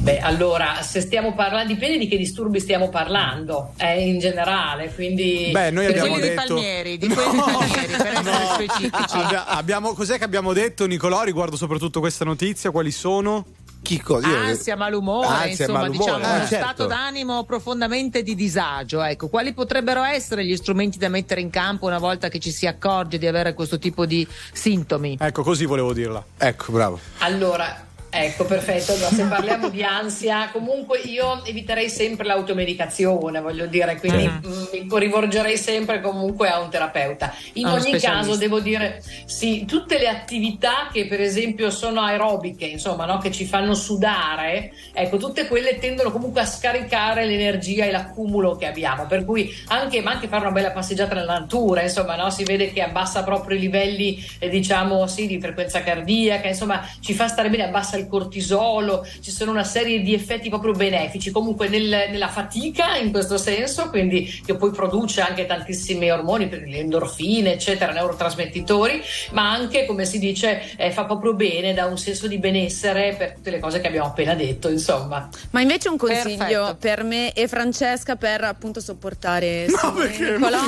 [0.03, 5.49] Beh, allora, se stiamo parlando, dipende di che disturbi stiamo parlando, eh, in generale, quindi...
[5.51, 9.17] Beh, noi abbiamo detto- Palmieri, di quelli palmieri, per essere specifici.
[9.17, 12.71] Abbia- abbiamo, cos'è che abbiamo detto, Nicolò, riguardo soprattutto questa notizia?
[12.71, 13.45] Quali sono?
[13.83, 14.27] Chi cosa?
[14.27, 16.65] Io- Ansia, malumore, Ansia, insomma, malumore, diciamo eh, uno certo.
[16.65, 19.03] stato d'animo profondamente di disagio.
[19.03, 22.65] Ecco, quali potrebbero essere gli strumenti da mettere in campo una volta che ci si
[22.65, 25.17] accorge di avere questo tipo di sintomi?
[25.19, 26.23] Ecco, così volevo dirla.
[26.37, 26.99] Ecco, bravo.
[27.19, 28.93] Allora, ecco, perfetto.
[28.93, 34.99] Allora, se parliamo di ansia, comunque io eviterei sempre l'automedicazione, voglio dire, quindi mm, mi
[34.99, 37.33] rivolgerei sempre comunque a un terapeuta.
[37.53, 42.65] In A ogni caso, devo dire, sì, tutte le attività che per esempio sono aerobiche,
[42.65, 47.91] insomma, no, che ci fanno sudare, ecco, tutte quelle tendono comunque a scaricare l'energia e
[47.91, 49.05] l'accumulo che abbiamo.
[49.07, 52.71] Per cui anche, ma anche fare una bella passeggiata nella natura, insomma, no, si vede
[52.71, 57.49] che abbassa proprio i livelli, eh, diciamo, sì, di frequenza cardiaca, insomma, ci fa stare
[57.49, 61.31] bene, abbassa il cortisolo, ci sono una serie di effetti proprio benefici.
[61.31, 66.61] Comunque nel- nella fatica, in questo senso, quindi che poi produce anche tantissimi ormoni, per
[66.65, 69.01] le endorfine, eccetera, neurotrasmettitori,
[69.31, 73.33] ma anche, come si dice, eh, fa proprio bene, dà un senso di benessere per
[73.33, 75.29] tutte le cose che abbiamo appena detto, insomma.
[75.51, 76.77] Ma invece un consiglio Perfetto.
[76.79, 80.59] per me e Francesca per appunto sopportare Simone Nicolò?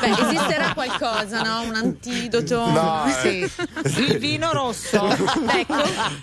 [0.00, 1.62] Beh, esisterà qualcosa, no?
[1.62, 2.66] Un antidoto?
[2.70, 3.48] No, Sì.
[4.00, 5.06] Il vino rosso.
[5.08, 5.82] ecco,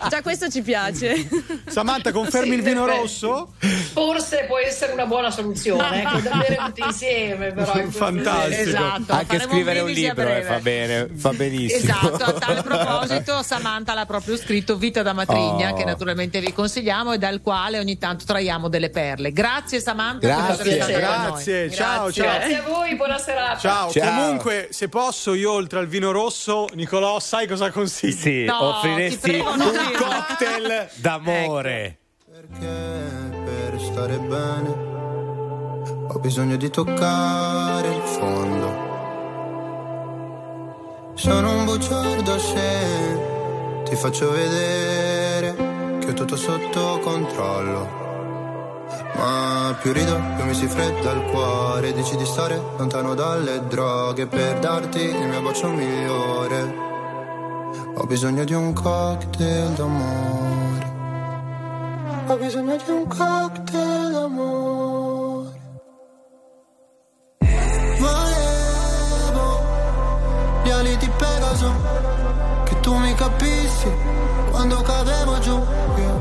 [0.09, 1.27] già questo ci piace.
[1.67, 3.01] Samantha, confermi Sì, il vino perfetto.
[3.01, 3.53] rosso?
[3.93, 7.73] Forse può essere una buona soluzione, ecco, da bere tutti insieme, però.
[7.89, 8.61] Fantastico.
[8.61, 11.79] Esatto, Anche scrivere un libro eh, fa bene, fa benissimo.
[11.93, 15.75] Esatto, a tale proposito Samantha l'ha proprio scritto Vita da matrigna Oh.
[15.75, 19.31] che naturalmente vi consigliamo e dal quale ogni tanto traiamo delle perle.
[19.31, 21.29] Grazie Samantha Grazie, stata con noi.
[21.31, 22.25] Grazie, ciao, ciao.
[22.25, 23.57] Grazie a voi, buona serata.
[23.57, 23.91] Ciao.
[23.91, 24.09] Ciao.
[24.15, 28.11] comunque se posso io oltre al vino rosso, Nicolò, sai cosa consigli?
[28.11, 30.07] Sì, No, ti offriresti prego, un dirlo.
[30.41, 31.97] Cocktail d'amore.
[32.25, 34.89] Perché per stare bene
[36.07, 38.89] ho bisogno di toccare il fondo.
[41.13, 45.55] Sono un bugiardo se ti faccio vedere
[45.99, 47.99] che ho tutto sotto controllo.
[49.15, 54.25] Ma più rido, più mi si fredda il cuore Dici di stare lontano dalle droghe
[54.25, 56.91] Per darti il mio bacio migliore
[57.95, 60.91] Ho bisogno di un cocktail d'amore.
[62.27, 65.59] Ho bisogno di un cocktail d'amore.
[67.99, 69.59] Volevo
[70.63, 71.71] gli ali di Pegaso
[72.65, 73.91] Che tu mi capissi
[74.51, 75.57] quando cadevo giù.
[75.97, 76.20] Io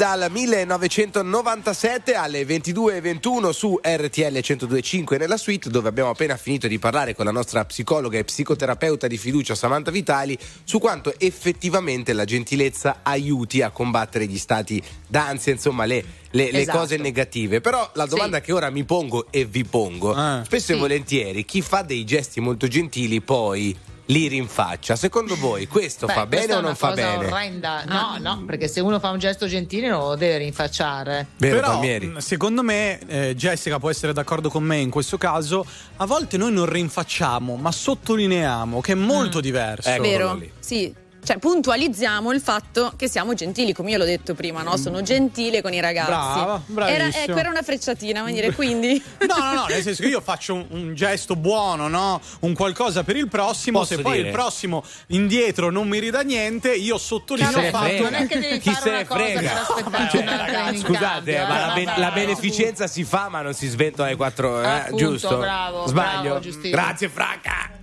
[0.00, 7.14] Dal 1997 alle 22.21 su RTL 102.5 nella suite dove abbiamo appena finito di parlare
[7.14, 13.00] con la nostra psicologa e psicoterapeuta di fiducia Samantha Vitali su quanto effettivamente la gentilezza
[13.02, 16.78] aiuti a combattere gli stati d'ansia, insomma le, le- le Esatto.
[16.78, 17.60] cose negative.
[17.60, 20.12] Però la domanda che ora mi pongo e vi pongo,
[20.44, 20.80] spesso e Sì.
[20.80, 23.76] volentieri chi fa dei gesti molto gentili poi
[24.10, 24.96] li rinfaccia.
[24.96, 27.26] Secondo voi questo Beh, fa bene o è non una fa cosa bene?
[27.26, 27.84] orrenda.
[27.86, 31.26] No, no, perché se uno fa un gesto gentile non lo deve rinfacciare.
[31.36, 35.64] Però, mh, secondo me, eh, Jessica può essere d'accordo con me in questo caso.
[35.96, 39.42] A volte noi non rinfacciamo, ma sottolineiamo che è molto Mm.
[39.42, 40.00] diverso.
[40.00, 40.40] Vero?
[40.58, 40.94] Sì.
[41.22, 44.76] Cioè, puntualizziamo il fatto che siamo gentili, come io l'ho detto prima, no?
[44.76, 46.08] Sono gentile con i ragazzi.
[46.10, 47.24] Brava, era, bravissima.
[47.24, 49.02] ecco, era una frecciatina, vuol dire, quindi.
[49.30, 52.20] No, no, no, nel senso che io faccio un, un gesto buono, no?
[52.40, 53.80] Un qualcosa per il prossimo.
[53.80, 54.28] Posso se poi dire?
[54.28, 58.02] il prossimo indietro non mi ridà niente, io sottolineo Chi se il ne fatto.
[58.02, 59.40] Non è che devi Chi fare se una ne cosa frega?
[59.40, 63.42] per aspettare Cioè, in Scusate, cambio, ma eh, la, be- la beneficenza si fa, ma
[63.42, 65.36] non si sventola alle quattro, eh, Appunto, giusto?
[65.36, 66.40] bravo, Sbaglio?
[66.40, 66.68] bravo.
[66.70, 67.79] Grazie, Franca.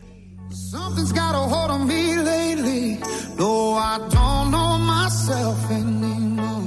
[0.49, 2.99] Something's got a hold on me lately.
[3.37, 6.63] No, I don't know myself anymore.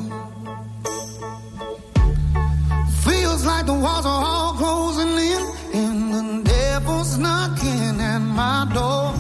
[3.05, 5.43] Feels like the walls are all closing in,
[5.75, 9.13] and the devil's knocking at my door.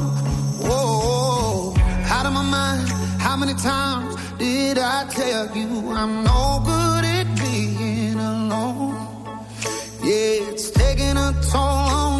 [0.68, 1.74] Whoa,
[2.06, 2.88] out of my mind.
[3.18, 8.94] How many times did I tell you I'm no good at being alone?
[10.02, 12.19] Yeah, it's taking a toll on.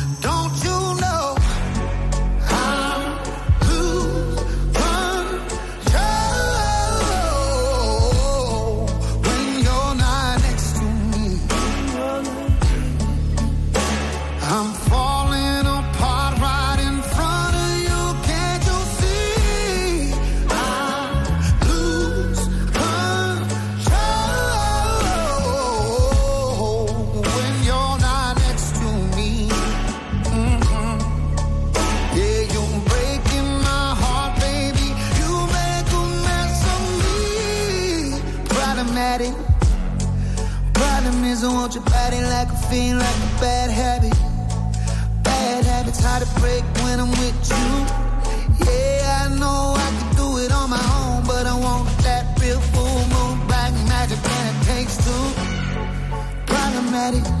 [57.11, 57.40] body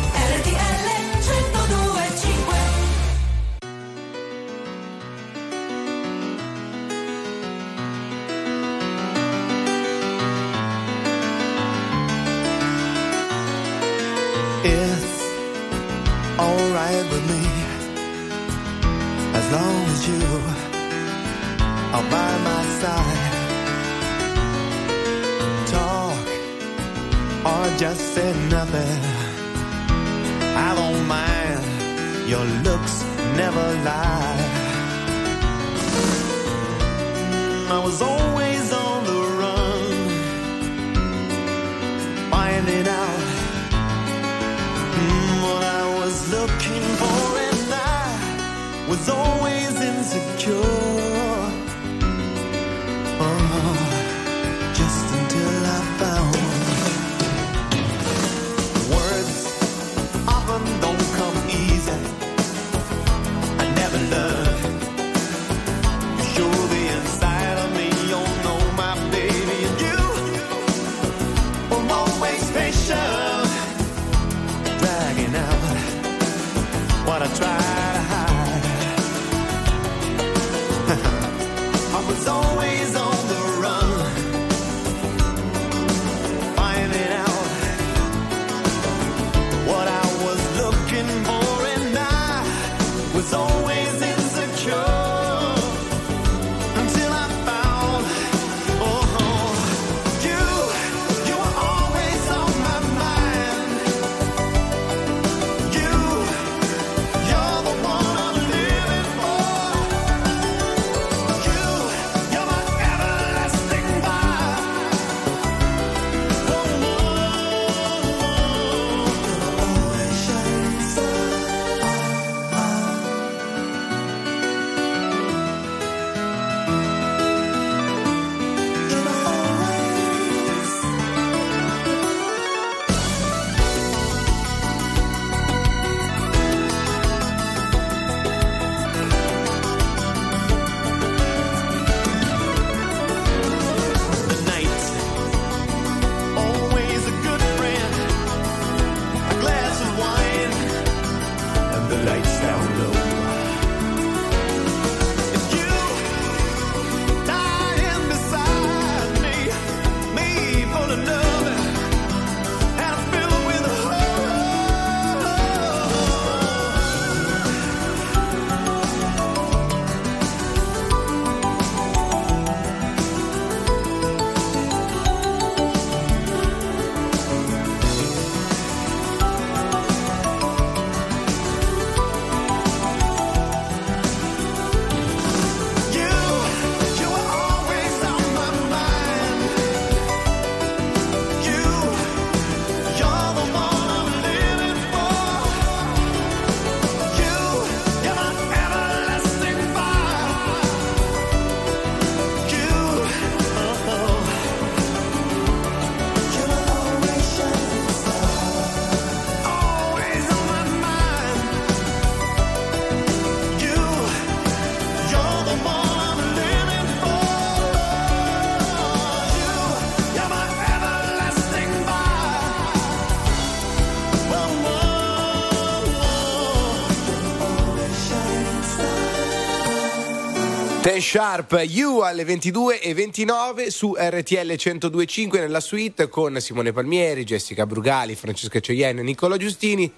[231.01, 237.65] Sharp, You alle 22 e 29 su RTL 1025 nella suite con Simone Palmieri, Jessica
[237.65, 239.91] Brugali, Francesca Cioien, Nicola Giustini.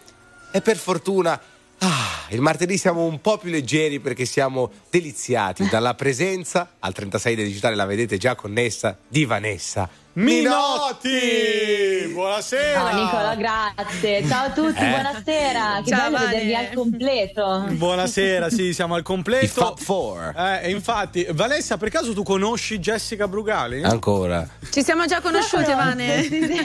[0.51, 1.39] E per fortuna
[1.79, 6.75] ah, il martedì siamo un po' più leggeri perché siamo deliziati dalla presenza.
[6.79, 12.11] Al 36 del digitale, la vedete già connessa, di Vanessa Minotti!
[12.13, 12.79] Buonasera!
[12.79, 14.23] Ciao Nicola, grazie.
[14.27, 14.89] Ciao a tutti, Eh?
[14.89, 15.81] buonasera.
[15.83, 16.27] Che Ciao, bello Vane.
[16.29, 17.65] vedervi al completo.
[17.69, 19.45] Buonasera, sì, siamo al completo.
[19.45, 20.33] I Fab Four.
[20.37, 23.81] Eh, e infatti, Vanessa, per caso tu conosci Jessica Brugali?
[23.81, 24.47] Ancora.
[24.69, 26.21] Ci siamo già conosciute, Vane.
[26.21, 26.61] Sì, sì.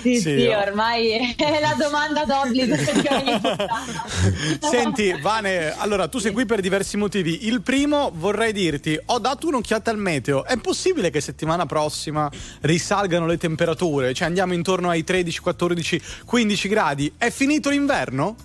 [0.00, 0.56] sì, Sì, no.
[0.58, 2.74] ormai è la domanda d'obbligo
[4.60, 7.46] Senti, Vane, allora tu sei qui per diversi motivi.
[7.46, 10.44] Il primo vorrei dirti: ho dato un'occhiata al meteo.
[10.46, 12.30] È possibile che settimana prossima
[12.60, 14.14] risalgano le temperature?
[14.14, 17.12] Cioè andiamo intorno ai 13, 14, 15 gradi.
[17.16, 18.36] È finito l'inverno?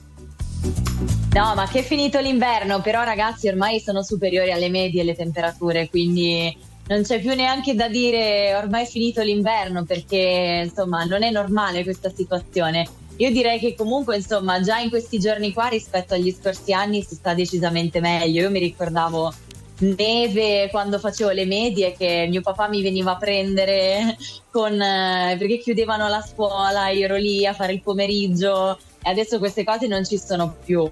[1.34, 5.90] No, ma che è finito l'inverno, però ragazzi ormai sono superiori alle medie le temperature,
[5.90, 6.56] quindi
[6.88, 11.84] non c'è più neanche da dire ormai è finito l'inverno perché insomma non è normale
[11.84, 12.88] questa situazione.
[13.18, 17.16] Io direi che comunque insomma già in questi giorni qua rispetto agli scorsi anni si
[17.16, 18.42] sta decisamente meglio.
[18.42, 19.34] Io mi ricordavo
[19.80, 24.18] neve quando facevo le medie che mio papà mi veniva a prendere
[24.52, 29.40] con, eh, perché chiudevano la scuola, io ero lì a fare il pomeriggio e adesso
[29.40, 30.90] queste cose non ci sono più.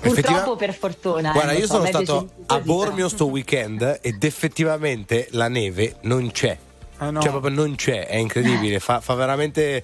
[0.00, 1.30] Purtroppo per fortuna.
[1.30, 5.96] eh, Guarda, lo io so, sono stato a Bormio sto weekend ed effettivamente la neve
[6.02, 6.56] non c'è.
[6.98, 7.20] Ah, no.
[7.20, 9.82] Cioè, proprio non c'è, è incredibile, fa, fa veramente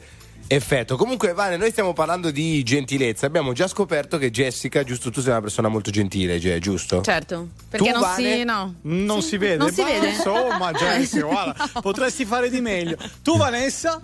[0.48, 0.96] effetto.
[0.96, 3.26] Comunque, Vane, noi stiamo parlando di gentilezza.
[3.26, 7.00] Abbiamo già scoperto che Jessica, giusto, tu sei una persona molto gentile, Ge- giusto?
[7.02, 8.36] Certo, perché Tu, non Vane?
[8.36, 8.44] si.
[8.44, 8.74] No.
[8.82, 10.08] Non si vede, Non si vede?
[10.10, 12.96] Insomma, Jessica, guarda, potresti fare di meglio.
[13.22, 14.00] Tu, Vanessa?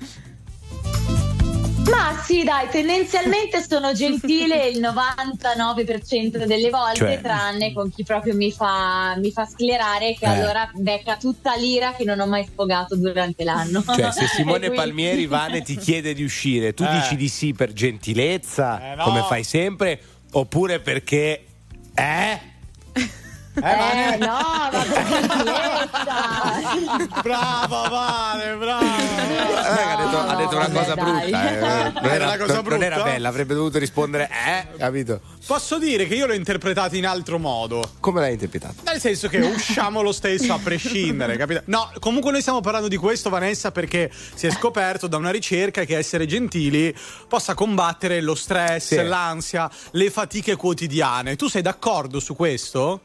[1.91, 8.35] Ma sì, dai, tendenzialmente sono gentile il 99% delle volte, Cioè- tranne con chi proprio
[8.35, 10.29] mi fa, mi fa sclerare, che Eh.
[10.29, 13.83] allora becca tutta l'ira che non ho mai sfogato durante l'anno.
[13.85, 16.91] Cioè, se Simone quindi- Palmieri Vane ti chiede di uscire, tu Eh.
[16.93, 19.05] dici di sì per gentilezza, Eh, no.
[19.05, 20.01] come fai sempre,
[20.33, 21.45] oppure perché.
[21.95, 22.41] Eh?
[23.55, 25.91] Eh, no, ma per gentilezza.
[27.23, 28.97] Brava, Vane, brava.
[28.99, 31.05] Eh, ha detto, ha detto una vabbè, cosa dai.
[31.05, 31.51] brutta.
[31.51, 31.93] eh.
[31.93, 35.21] Non, Era una cosa non- non era bella, avrebbe dovuto rispondere, eh, capito?
[35.47, 37.83] Posso dire che io l'ho interpretato in altro modo.
[38.01, 38.75] Come l'hai interpretato?
[38.85, 41.63] Nel senso che usciamo lo stesso a prescindere, capito?
[41.67, 45.85] No, comunque noi stiamo parlando di questo, Vanessa, perché si è scoperto da una ricerca
[45.85, 46.95] che essere gentili
[47.29, 49.03] possa combattere lo stress, Sì.
[49.05, 51.37] l'ansia, le fatiche quotidiane.
[51.37, 53.01] Tu sei d'accordo su questo?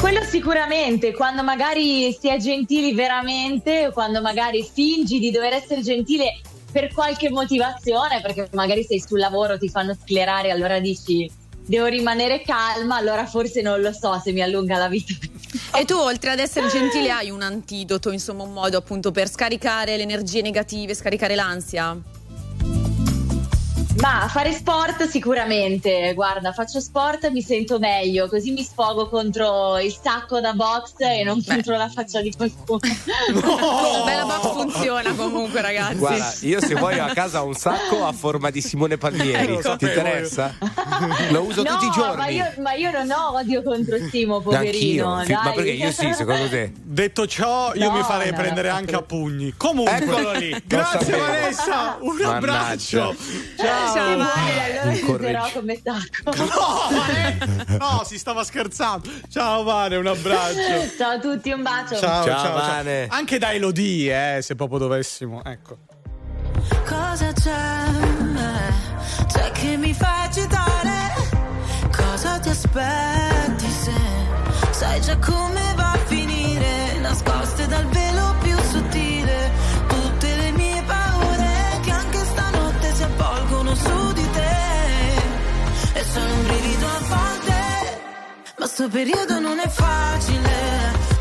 [0.00, 6.40] Quello sicuramente, quando magari si è gentili veramente, quando magari fingi di dover essere gentile
[6.70, 11.30] per qualche motivazione, perché magari sei sul lavoro, ti fanno sclerare, allora dici
[11.66, 15.14] devo rimanere calma, allora forse non lo so se mi allunga la vita.
[15.74, 19.96] E tu, oltre ad essere gentile, hai un antidoto, insomma, un modo appunto per scaricare
[19.96, 21.96] le energie negative, scaricare l'ansia?
[24.00, 29.78] Ma fare sport sicuramente, guarda, faccio sport e mi sento meglio, così mi sfogo contro
[29.78, 32.80] il sacco da box e non contro la faccia di qualcuno.
[34.04, 35.96] Bella box funziona comunque, ragazzi.
[35.96, 39.60] Guarda, io se vuoi a casa ho un sacco a forma di Simone Palmieri.
[39.62, 40.54] Lo Ti interessa?
[41.30, 42.16] Lo uso no, tutti i giorni.
[42.16, 45.20] Ma io, ma io non ho odio contro Simo, poverino.
[45.20, 45.44] Fi- dai.
[45.44, 46.72] Ma perché io sì, secondo te?
[46.74, 49.54] Detto ciò, io No, mi farei no, prendere no, anche a pugni.
[49.56, 50.62] Comunque, Eccolo lì.
[50.66, 51.16] Grazie.
[51.16, 51.96] Vanessa.
[52.00, 52.34] Un Mannaggia.
[52.36, 53.16] abbraccio.
[53.56, 53.83] Ciao.
[53.86, 56.36] Sì, guarda, allora userò come sacco.
[56.36, 59.08] No, Vane- no, si stava scherzando.
[59.28, 60.96] Ciao, Vane, un abbraccio.
[60.96, 61.96] Ciao a tutti, un bacio.
[61.96, 62.54] Ciao, Ciao, ciao, ciao.
[62.54, 63.06] Vane.
[63.10, 65.42] Anche da Elodie, eh, se proprio dovessimo.
[65.44, 65.78] Ecco.
[66.86, 67.62] Cosa c'è?
[69.26, 71.12] C'è che mi fa agitare?
[71.94, 73.92] Cosa ti aspetti se
[74.70, 76.98] sai già come va a finire?
[77.00, 78.03] Nascoste dal velo
[86.14, 88.02] sono un brivido a volte,
[88.58, 90.52] ma sto periodo non è facile.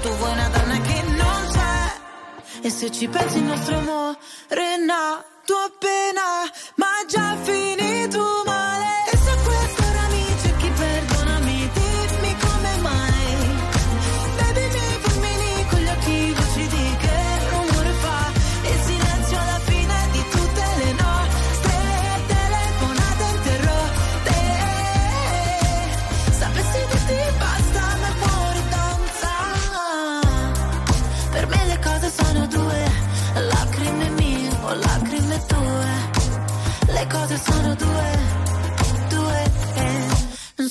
[0.01, 2.61] Tu vuoi una donna che non c'è.
[2.61, 4.17] E se ci pensi il nostro amore
[4.53, 6.27] è nato appena,
[6.75, 8.52] ma già finito male.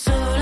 [0.05, 0.42] sola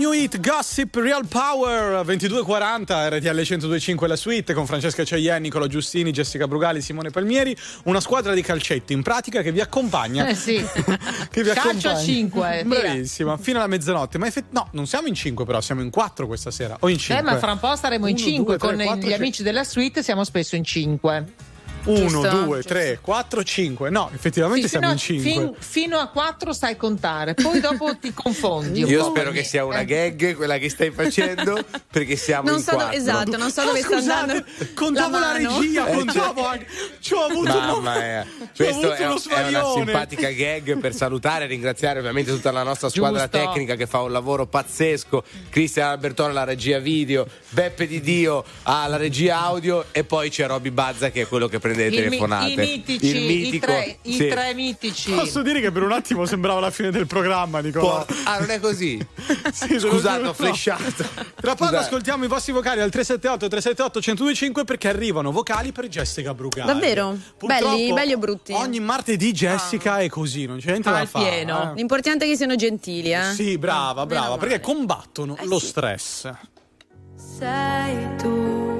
[0.00, 6.10] new hit Gossip Real Power 2240 RTL 1025 la suite con Francesca Ceia, Nicola Giustini,
[6.10, 7.54] Jessica Brugali, Simone Palmieri,
[7.84, 10.26] una squadra di calcetti in pratica che vi accompagna.
[10.26, 10.54] Eh sì.
[11.30, 11.52] che vi accompagna.
[11.52, 12.62] Calcio a 5.
[12.64, 16.26] Bravissima, fino alla mezzanotte, ma effett- no, non siamo in 5 però, siamo in 4
[16.26, 17.18] questa sera o in 5.
[17.18, 19.14] Eh, ma fra un po' staremo Uno, in 5 con 4, gli 5.
[19.14, 21.49] amici cioè della suite, siamo spesso in 5.
[21.84, 22.28] 1, Giusto.
[22.44, 23.90] 2, 3, 4, 5.
[23.90, 25.30] No, effettivamente Sì, siamo fino, in a, 5.
[25.30, 28.80] fin- fino a 4 sai contare, poi dopo ti confondi.
[28.84, 29.84] Io spero che sia una Eh.
[29.84, 33.00] gag quella che stai facendo perché siamo Non in so dove- quattro.
[33.00, 34.44] esatto, non so dove sta Scusate, andando.
[34.74, 35.58] contavo la, mano.
[35.58, 36.66] regia, Eh, contavo anche.
[37.00, 38.26] Ci ho avuto Mamma mia.
[38.54, 42.62] Questo avuto è, uno è una simpatica gag per salutare e ringraziare ovviamente tutta la
[42.62, 43.38] nostra squadra Giusto.
[43.46, 45.22] tecnica che fa un lavoro pazzesco.
[45.48, 50.70] Cristian Albertone alla regia video, Beppe Di Dio alla regia audio e poi c'è Roby
[50.70, 52.50] Bazza che è quello che prende le Il mi- telefonate.
[52.50, 53.56] I mitici, Il mitico.
[53.56, 54.28] i tre, i sì.
[54.28, 55.12] tre mitici.
[55.12, 58.04] Posso dire che per un attimo sembrava la fine del programma, Nicolò.
[58.04, 58.98] Por- ah, non è così?
[59.52, 61.04] Sì, Scusate, ho flashato.
[61.40, 66.34] Tra poco ascoltiamo i vostri vocali al 378 378 1025 perché arrivano vocali per Jessica
[66.34, 66.66] Brugali.
[66.66, 67.16] Davvero?
[67.36, 68.52] Purtroppo, Belli, belli o brutti?
[68.52, 71.28] Ogni martedì Jessica è così, non c'è niente Ah, da al fare.
[71.30, 71.72] pieno.
[71.72, 71.74] eh.
[71.76, 73.32] L'importante è che siano gentili, eh.
[73.34, 76.30] Sì, brava, brava, perché combattono lo stress.
[77.38, 78.79] Sei tu,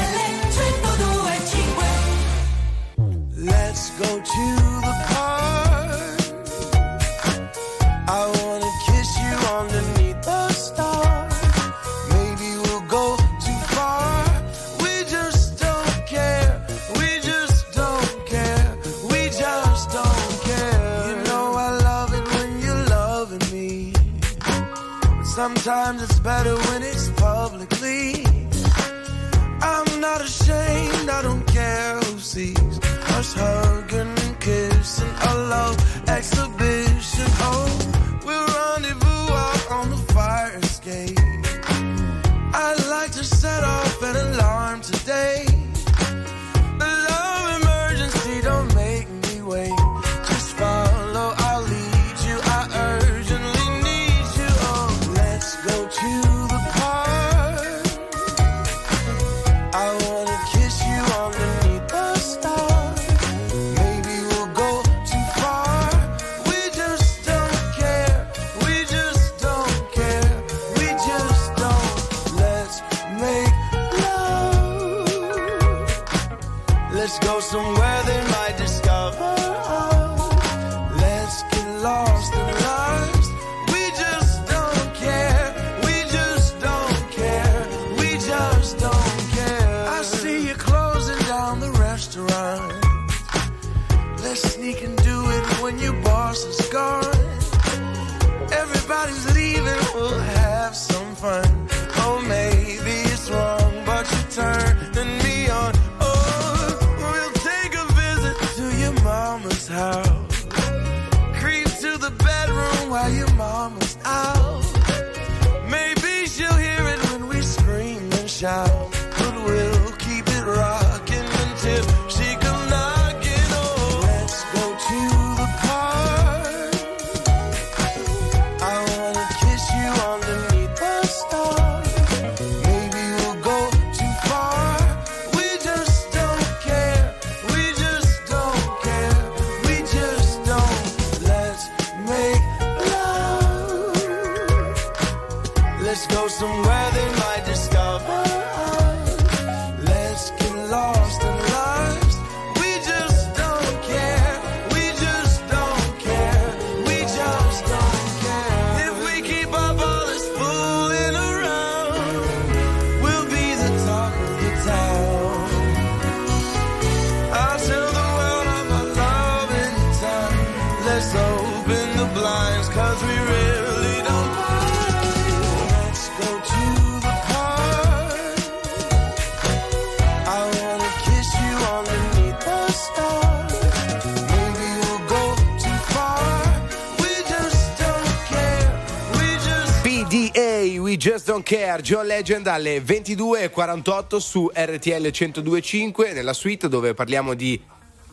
[191.51, 197.61] Care, John Legend alle 22.48 su RTL 102.5 nella suite dove parliamo di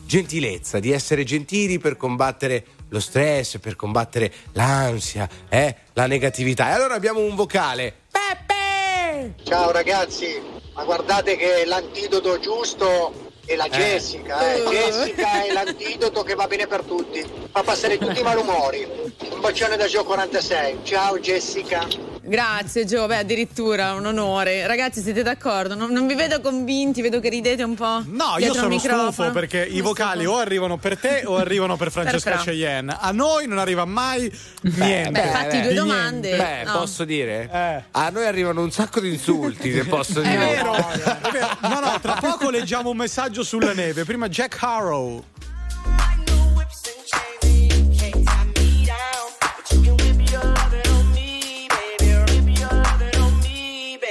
[0.05, 6.67] gentilezza, di essere gentili per combattere lo stress, per combattere l'ansia, eh, la negatività.
[6.67, 8.07] E allora abbiamo un vocale.
[9.43, 10.41] Ciao ragazzi,
[10.73, 14.61] ma guardate che l'antidoto giusto è la Jessica, eh.
[14.63, 14.69] Uh.
[14.69, 18.85] Jessica è l'antidoto che va bene per tutti, fa passare tutti i malumori.
[19.31, 22.08] Un bacione da Gio 46, ciao Jessica.
[22.29, 24.67] Grazie Gio, beh addirittura un onore.
[24.67, 25.73] Ragazzi siete d'accordo?
[25.73, 28.03] Non, non vi vedo convinti, vedo che ridete un po'.
[28.05, 29.11] No, io sono il microfono.
[29.11, 32.41] stufo perché i vocali o arrivano per te o arrivano per Francesca Fra.
[32.43, 32.95] Cheyenne.
[32.99, 34.31] A noi non arriva mai
[34.61, 35.09] niente.
[35.21, 36.37] beh, fatti due domande.
[36.37, 36.77] Beh, No.
[36.77, 37.83] posso dire?
[37.91, 40.37] A noi arrivano un sacco di insulti, se posso È dire.
[40.37, 41.57] vero, è vero.
[41.61, 44.03] No, no, tra poco leggiamo un messaggio sulla neve.
[44.05, 45.23] Prima Jack Harrow.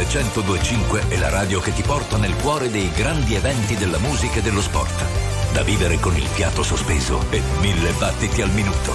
[0.00, 4.42] 1025 è la radio che ti porta nel cuore dei grandi eventi della musica e
[4.42, 5.04] dello sport.
[5.52, 8.94] Da vivere con il fiato sospeso e mille battiti al minuto.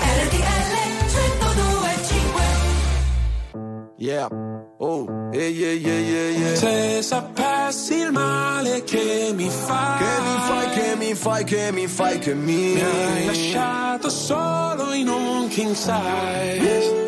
[0.00, 0.68] RTL
[1.04, 2.42] 1025
[3.98, 4.28] Yeah.
[4.78, 6.54] Oh, yeah, yeah, yeah, yeah, yeah.
[6.56, 11.86] Se sapessi il male che mi fai, Che mi fai, che mi fai, che mi
[11.86, 17.07] fai, che mi mi hai lasciato solo in un king size.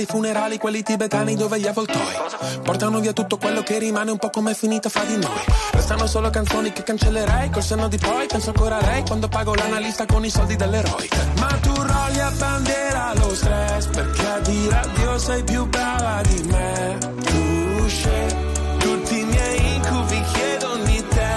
[0.00, 2.14] i funerali, quelli tibetani dove gli avvoltoi
[2.62, 5.44] portano via tutto quello che rimane un po' come è finita fra di noi.
[5.72, 8.26] Restano solo canzoni che cancellerei col senno di poi.
[8.26, 11.08] Penso ancora a lei quando pago l'analista con i soldi dell'eroe.
[11.38, 16.42] Ma tu rolli a bandiera lo stress perché a dire addio sei più brava di
[16.48, 16.98] me.
[17.24, 18.34] Tu scegli
[18.78, 21.28] tutti i miei incubi chiedono di te.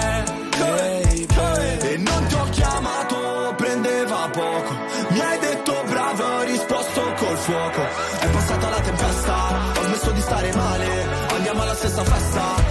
[1.86, 4.74] E non ti ho chiamato, prendeva poco.
[5.10, 8.13] Mi hai detto bravo, ho risposto col fuoco.
[11.96, 12.63] Andiamo alla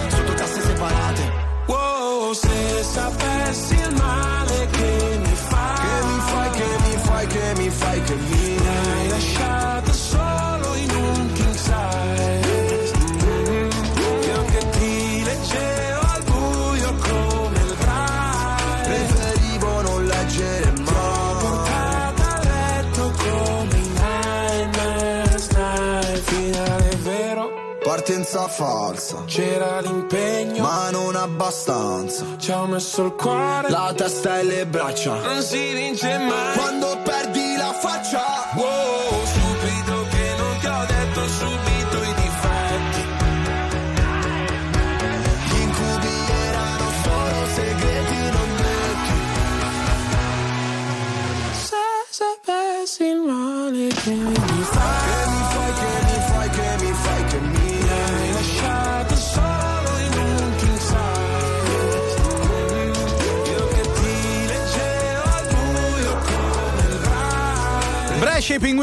[28.23, 32.23] Partenza falsa, c'era l'impegno, ma non abbastanza.
[32.37, 35.15] ci ho messo il cuore, La testa e le braccia.
[35.19, 36.55] non si vince mai.
[36.55, 38.23] Quando perdi la faccia.
[38.55, 41.52] Wow, stupido che non ti ho detto subito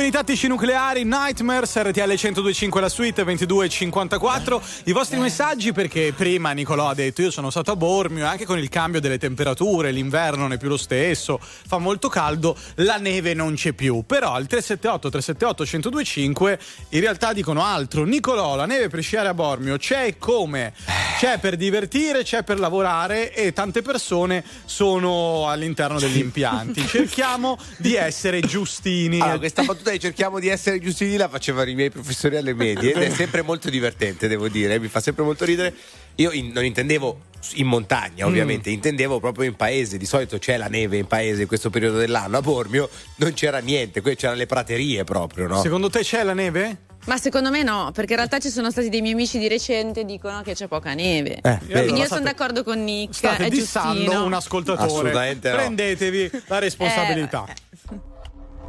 [0.01, 4.63] pinguini tattici nucleari, Nightmares, RTL 1025 la suite 2254.
[4.85, 8.47] I vostri messaggi perché prima Nicolò ha detto io sono stato a Bormio e anche
[8.47, 12.97] con il cambio delle temperature, l'inverno non è più lo stesso, fa molto caldo, la
[12.97, 14.03] neve non c'è più.
[14.07, 16.59] Però al 378 378 1025
[16.91, 18.05] in realtà dicono altro.
[18.05, 20.73] Nicolò, la neve per sciare a Bormio c'è e come?
[21.19, 26.87] C'è per divertire, c'è per lavorare e tante persone sono all'interno degli impianti.
[26.87, 29.21] Cerchiamo di essere giustini.
[29.21, 32.93] Allora, questa battuta di cerchiamo di essere giustini la facevano i miei professori alle medie
[32.93, 35.75] ed è sempre molto divertente, devo dire, mi fa sempre molto ridere.
[36.17, 37.21] Io in- non intendevo
[37.55, 39.97] in montagna, ovviamente, intendevo proprio in paese.
[39.97, 42.37] Di solito c'è la neve in paese in questo periodo dell'anno.
[42.37, 45.63] A Bormio non c'era niente, qui c'erano le praterie proprio, no?
[45.63, 46.89] Secondo te c'è la neve?
[47.07, 50.01] Ma secondo me no, perché in realtà ci sono stati dei miei amici di recente
[50.01, 51.39] che dicono che c'è poca neve.
[51.43, 53.15] Eh, Quindi io sono d'accordo con Nick.
[53.15, 54.25] State è dissando giustino.
[54.25, 54.87] un ascoltatore.
[54.87, 55.57] Assolutamente no.
[55.57, 57.47] Prendetevi la responsabilità.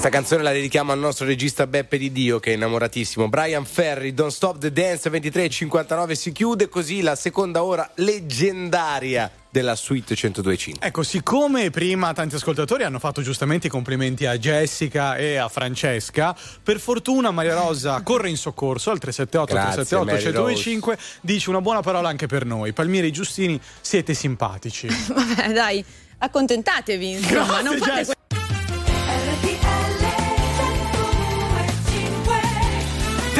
[0.00, 3.28] Questa canzone la dedichiamo al nostro regista Beppe Di Dio che è innamoratissimo.
[3.28, 9.74] Brian Ferry, Don't Stop the Dance 23.59 si chiude così la seconda ora leggendaria della
[9.74, 10.76] suite 102.5.
[10.80, 16.34] Ecco, siccome prima tanti ascoltatori hanno fatto giustamente i complimenti a Jessica e a Francesca,
[16.62, 21.60] per fortuna Maria Rosa corre in soccorso al 378 Grazie, 378 Mary 1025 dice una
[21.60, 22.72] buona parola anche per noi.
[22.72, 24.88] Palmieri Giustini, siete simpatici.
[25.12, 25.84] Vabbè, dai,
[26.16, 28.12] accontentatevi, insomma, Grazie, non fate Jess.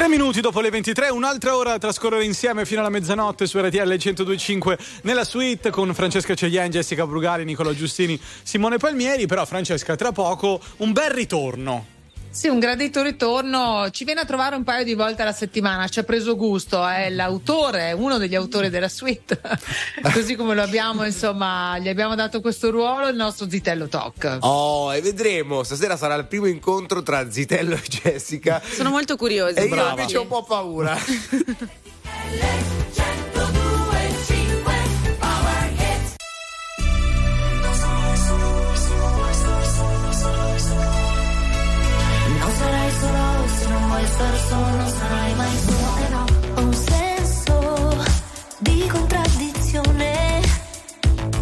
[0.01, 3.87] Tre minuti dopo le 23, un'altra ora da trascorrere insieme fino alla mezzanotte su RTL
[3.87, 9.27] 1025 nella suite con Francesca Ceglian, Jessica Brugali, Nicola Giustini, Simone Palmieri.
[9.27, 12.00] Però, Francesca, tra poco un bel ritorno.
[12.33, 15.99] Sì, un gradito ritorno, ci viene a trovare un paio di volte alla settimana, ci
[15.99, 19.41] ha preso gusto, è l'autore, è uno degli autori della suite,
[20.15, 24.39] così come lo abbiamo, insomma, gli abbiamo dato questo ruolo, il nostro Zitello Talk.
[24.41, 25.65] Oh, e vedremo.
[25.65, 28.63] Stasera sarà il primo incontro tra Zitello e Jessica.
[28.65, 29.59] Sono molto curiosa.
[29.59, 30.97] E io invece ho un po' paura.
[44.21, 45.97] non vuoi star solo, non sarai mai solo.
[45.97, 46.25] E no,
[46.55, 48.05] ho un senso
[48.59, 50.41] di contraddizione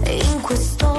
[0.06, 0.98] in questo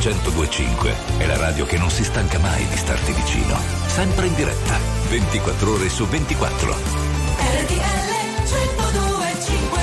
[0.00, 3.58] 1025 è la radio che non si stanca mai di starti vicino.
[3.86, 6.70] Sempre in diretta, 24 ore su 24.
[6.70, 8.08] RTL
[8.44, 9.80] 1025.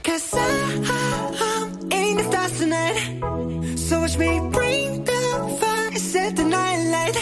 [0.00, 0.40] Cause I,
[1.38, 3.78] I'm in the stars tonight.
[3.78, 7.16] So watch me bring the fire, set the night light.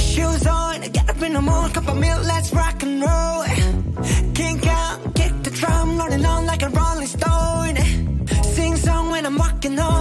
[0.00, 3.44] Shoes on, get up in the morning, cup of milk, let's rock and roll.
[4.34, 7.76] Kink out, kick the drum, rolling on like a rolling stone.
[8.42, 9.95] Sing song when I'm walking home.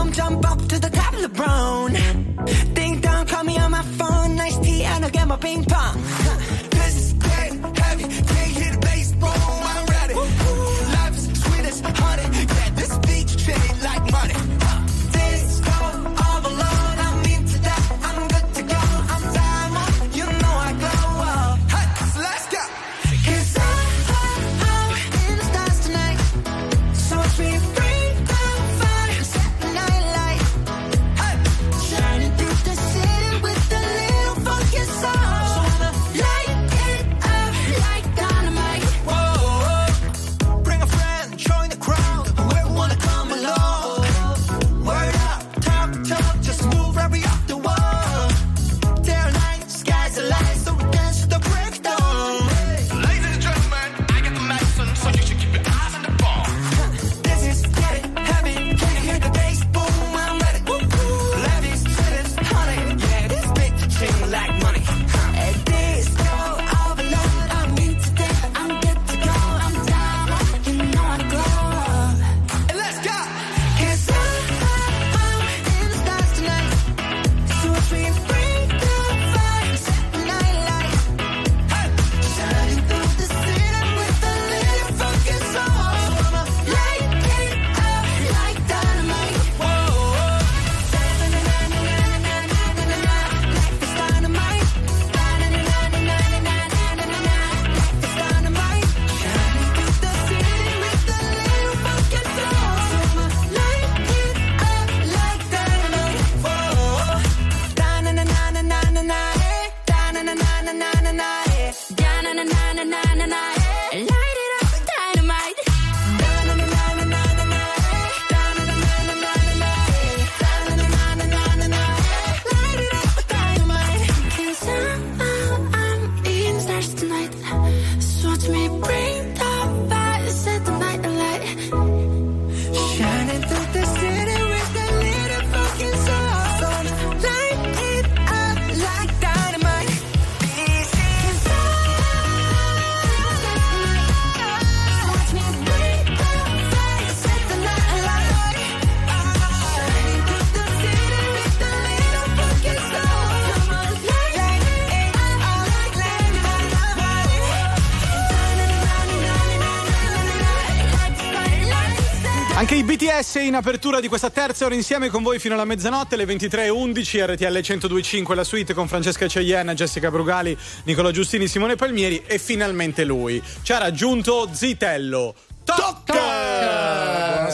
[162.96, 167.34] BTS in apertura di questa terza ora insieme con voi fino alla mezzanotte, alle 23.11,
[167.34, 173.04] RTL 1025, la suite con Francesca Cegliena, Jessica Brugali, Nicola Giustini, Simone Palmieri e finalmente
[173.04, 173.44] lui.
[173.64, 175.36] Ci ha raggiunto Zitello.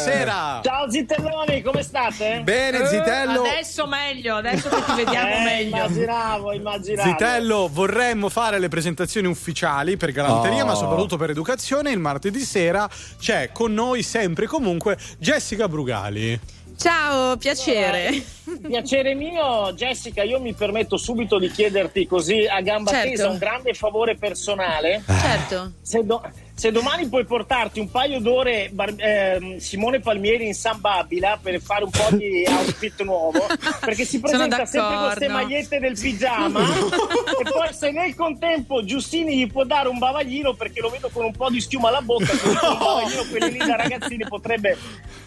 [0.06, 0.62] Buonasera!
[0.64, 2.42] Ciao zitelloni, come state?
[2.44, 3.42] Bene, Zitello.
[3.44, 5.76] Adesso meglio, adesso che ti vediamo Eh, meglio.
[5.76, 7.08] Immaginavo, immaginavo.
[7.10, 10.66] Zitello, vorremmo fare le presentazioni ufficiali per galanteria, Oh.
[10.66, 11.92] ma soprattutto per educazione.
[11.92, 16.40] Il martedì sera c'è con noi sempre e comunque Jessica Brugali.
[16.78, 18.24] Ciao, piacere.
[18.68, 23.10] Piacere mio, Jessica, io mi permetto subito di chiederti così a gamba Certo.
[23.10, 25.04] tesa un grande favore personale.
[25.06, 25.74] Certo.
[25.84, 26.24] Se, do-
[26.62, 31.60] se domani puoi portarti un paio d'ore Bar- ehm, Simone Palmieri in San Babila per
[31.60, 33.48] fare un po' di outfit nuovo,
[33.80, 38.86] perché si Sono presenta sempre con queste magliette del pigiama e poi se nel contempo
[38.86, 42.02] Giustini gli può dare un bavaglino perché lo vedo con un po' di schiuma alla
[42.02, 44.78] bocca, quindi un bavaglino quelli lì da ragazzini potrebbe...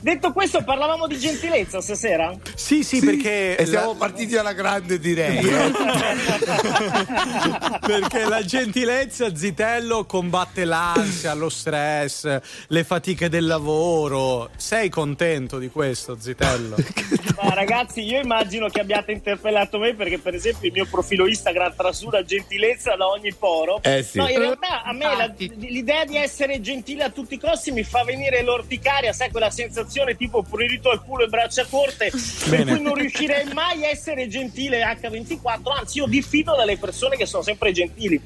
[0.04, 2.30] Detto questo, parlavamo di gentilezza stasera?
[2.54, 3.56] Sì, sì, perché.
[3.56, 5.38] E siamo partiti alla grande, direi.
[5.38, 5.72] eh.
[7.80, 14.50] Perché la gentilezza, Zitello, combatte l'ansia, lo stress, le fatiche del lavoro.
[14.56, 16.76] Sei contento di questo, Zitello?
[17.42, 21.74] Ma ragazzi, io immagino che abbiate interpellato me perché, per esempio, il mio profilo Instagram
[21.76, 23.80] trasuda gentilezza da ogni poro.
[23.82, 24.18] Eh sì.
[24.18, 27.82] No, in realtà a me la- l'idea di essere gentile a tutti i costi mi
[27.82, 32.72] fa venire l'orticaria, sai, quella sensazione tipo prurito al culo e braccia corte, per Bene.
[32.74, 35.72] cui non riuscirei mai a essere gentile H24.
[35.78, 38.20] Anzi, io diffido dalle persone che sono sempre gentili.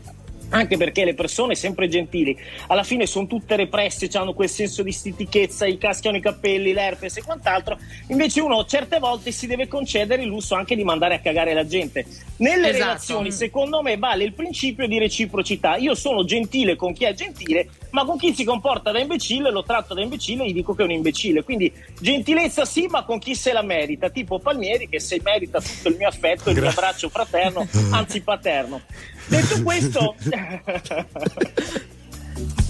[0.50, 2.36] Anche perché le persone sempre gentili
[2.68, 7.18] alla fine sono tutte represse, hanno quel senso di stitichezza, gli caschiano i capelli, l'herpes
[7.18, 7.78] e quant'altro.
[8.08, 11.66] Invece uno certe volte si deve concedere il lusso anche di mandare a cagare la
[11.66, 12.06] gente.
[12.38, 12.84] Nelle Esatto.
[12.84, 15.76] relazioni, secondo me, vale il principio di reciprocità.
[15.76, 19.62] Io sono gentile con chi è gentile, ma con chi si comporta da imbecille lo
[19.62, 21.42] tratto da imbecille e gli dico che è un imbecille.
[21.42, 25.88] Quindi gentilezza sì, ma con chi se la merita, tipo Palmieri che se merita tutto
[25.88, 28.80] il mio affetto, il mio abbraccio fraterno, anzi paterno.
[29.28, 30.14] Detto questo,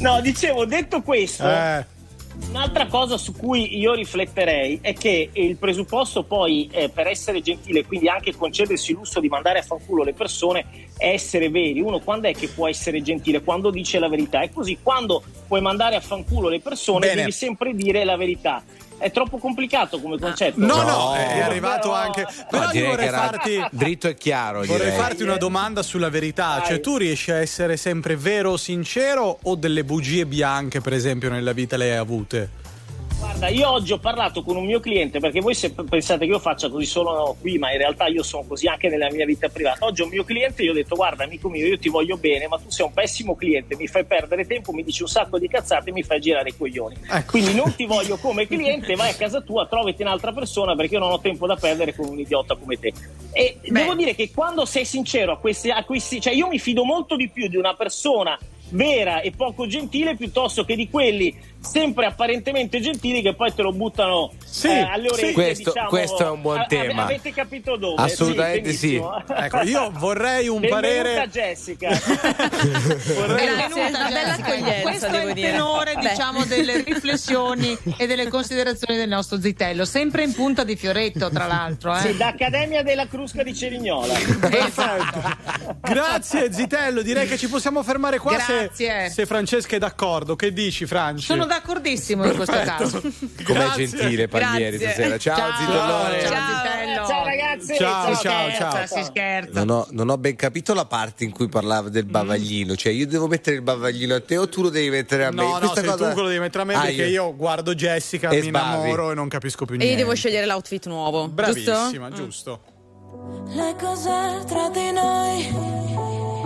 [0.01, 1.97] no, dicevo, detto questo, Eh.
[2.47, 7.85] Un'altra cosa su cui io rifletterei è che il presupposto poi eh, per essere gentile,
[7.85, 10.65] quindi anche concedersi il lusso di mandare a fanculo le persone,
[10.97, 11.81] è essere veri.
[11.81, 13.43] Uno quando è che può essere gentile?
[13.43, 14.41] Quando dice la verità.
[14.41, 17.17] E così quando puoi mandare a fanculo le persone Bene.
[17.17, 18.63] devi sempre dire la verità.
[18.99, 20.59] È troppo complicato come concetto.
[20.59, 22.27] No, no, è arrivato Però- anche.
[22.51, 23.65] Però io direi vorrei farti.
[23.71, 24.59] dritto e chiaro.
[24.65, 24.99] Vorrei direi.
[24.99, 29.85] farti una domanda sulla verità, cioè tu riesci a essere sempre vero, sincero o delle
[29.85, 32.51] bugie bianche, per esempio, nella vita le hai avute?
[33.19, 36.39] Guarda, io oggi ho parlato con un mio cliente perché voi se pensate che io
[36.39, 39.85] faccia così solo qui, ma in realtà io sono così anche nella mia vita privata.
[39.85, 42.59] Oggi un mio cliente gli ho detto: Guarda, amico mio, io ti voglio bene, ma
[42.59, 45.91] tu sei un pessimo cliente, mi fai perdere tempo, mi dici un sacco di cazzate
[45.91, 46.97] e mi fai girare i coglioni.
[47.27, 51.01] Quindi non ti voglio come cliente, vai a casa tua, trovati un'altra persona perché io
[51.01, 52.93] non ho tempo da perdere con un idiota come te.
[53.33, 56.85] E devo dire che quando sei sincero a questi, a questi, cioè io mi fido
[56.85, 58.39] molto di più di una persona
[58.71, 63.73] vera e poco gentile piuttosto che di quelli sempre apparentemente gentili che poi te lo
[63.73, 65.15] buttano Sì, eh, alle sì.
[65.15, 67.03] orecchie Questo- diciamo, questo è un buon a- tema.
[67.05, 68.99] avete capito dove Assolutamente sì.
[68.99, 69.25] benissimo.
[69.37, 71.29] Ecco, io vorrei un Benvenuta parere.
[71.29, 71.89] Jessica
[72.89, 75.51] Grazie, una bella accoglienza, Questo è il dire.
[75.51, 76.09] tenore, Beh.
[76.09, 81.47] diciamo, delle riflessioni e delle considerazioni del nostro zitello, sempre in punta di fioretto, tra
[81.47, 81.95] l'altro.
[81.97, 82.01] Eh.
[82.01, 84.15] Sì, da Accademia della Crusca di Cerignola
[85.81, 89.11] Grazie Zitello, direi che ci possiamo fermare qua se, Grazie.
[89.11, 90.37] se Francesca è d'accordo.
[90.37, 91.25] Che dici, Franci?
[91.25, 93.01] Sono d'accordissimo in questo caso.
[93.45, 93.87] Com'è Grazie.
[93.89, 94.95] gentile Palmieri Grazie.
[94.95, 95.19] stasera.
[95.19, 95.57] Ciao, Ciao.
[95.59, 96.21] Zitellone.
[96.21, 97.07] Ciao, zitello.
[97.07, 98.87] ciao ragazzi Ciao, ciao, ciao.
[98.87, 99.65] Si scherza.
[99.65, 103.07] Non ho, non ho ben capito la parte in cui parlava del bavaglino, cioè io
[103.07, 105.43] devo mettere il bavaglino a te o tu lo devi mettere a me?
[105.43, 107.35] No, no, Questa sei cosa- tu lo devi mettere a me Ah, perché io.
[107.35, 108.49] guardo Jessica, E mi sbavi.
[108.79, 109.97] innamoro e non capisco più E niente.
[109.97, 111.29] io devo scegliere l'outfit nuovo.
[111.29, 112.23] Bravissima, giusto?
[112.25, 112.61] giusto.
[113.49, 116.38] Le cose tra di noi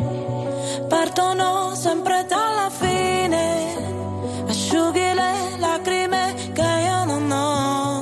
[0.89, 3.90] partono sempre dalla fine.
[4.48, 8.02] Asciughi le lacrime che io non ho,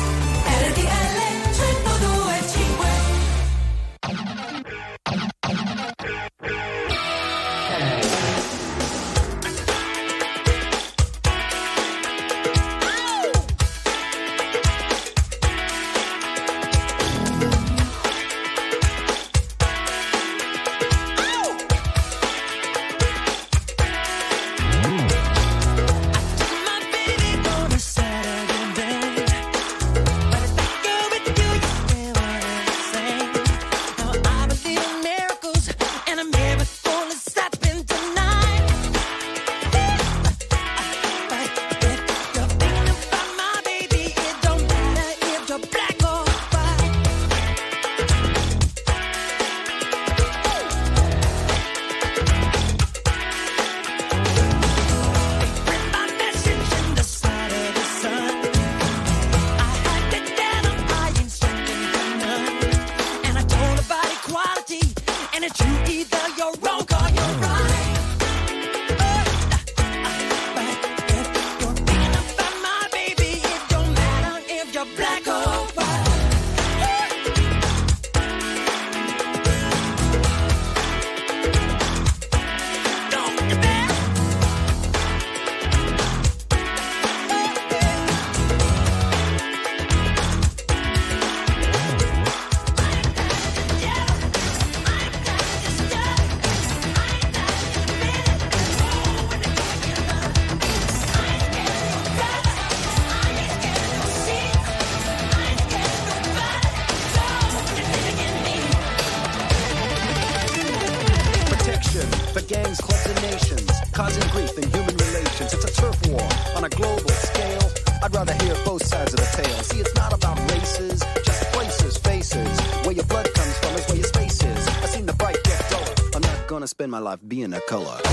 [126.81, 128.10] Spend my life being a color.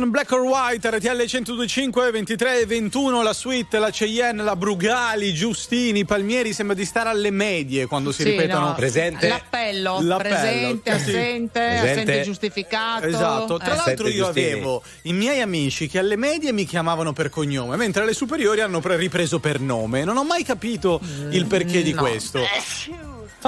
[0.00, 5.32] Jackson, Black or White, RTL 1025, 23 e 21, la suite, la Cheyenne, la Brugali,
[5.34, 8.66] Giustini, Palmieri, sembra di stare alle medie quando si Sì, ripetono.
[8.68, 8.76] no.
[8.78, 11.10] L'appello, L'appello, presente, sì.
[11.10, 13.06] assente, assente giustificato.
[13.06, 13.76] Esatto, tra Eh.
[13.76, 18.14] l'altro io avevo i miei amici che alle medie mi chiamavano per cognome, mentre alle
[18.14, 20.04] superiori hanno pre- ripreso per nome.
[20.04, 21.00] Non ho mai capito
[21.30, 22.00] il perché di no.
[22.02, 22.40] questo.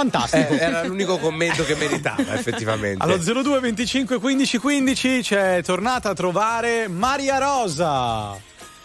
[0.02, 0.54] Fantastico.
[0.54, 3.02] Eh, era l'unico commento che meritava, effettivamente.
[3.04, 8.36] Allo 02 25 15 15 c'è tornata a trovare Maria Rosa.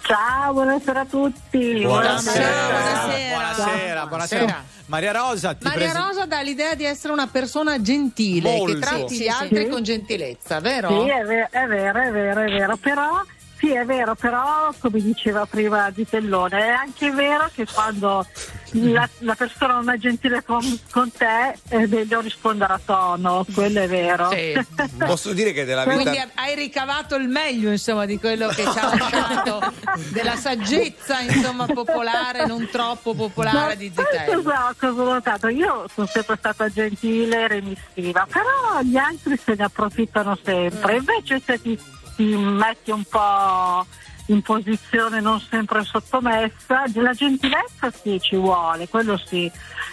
[0.01, 1.81] Ciao, buonasera a tutti.
[1.81, 2.47] Buonasera.
[2.47, 3.35] Buonasera.
[3.35, 4.63] Buonasera, buonasera.
[4.85, 8.73] Maria Rosa, ti Maria presi- Rosa dà l'idea di essere una persona gentile, Molto.
[8.73, 9.67] che tratti gli altri sì.
[9.67, 11.03] con gentilezza, vero?
[11.03, 12.77] Sì, è vero, è vero, è vero, è vero.
[12.77, 13.21] Però,
[13.57, 18.25] sì, è vero, però, come diceva prima Zitellone, è anche vero che quando
[18.71, 20.61] la, la persona non è gentile con,
[20.91, 24.29] con te è meglio rispondere a tono, quello è vero.
[25.05, 25.95] Posso dire che della vita.
[25.95, 29.73] Quindi hai ricavato il meglio, insomma, di quello che ci ha lasciato,
[30.11, 34.41] della saggezza, insomma, popolare, non troppo popolare Ma di Zitello.
[34.41, 35.47] Cosa, cosa ho notato?
[35.47, 40.97] Io sono sempre stata gentile, remissiva, però gli altri se ne approfittano sempre.
[40.97, 41.79] Invece se ti,
[42.17, 43.85] ti metti un po'
[44.25, 49.49] in posizione non sempre sottomessa, la gentilezza sì ci vuole, quello sì,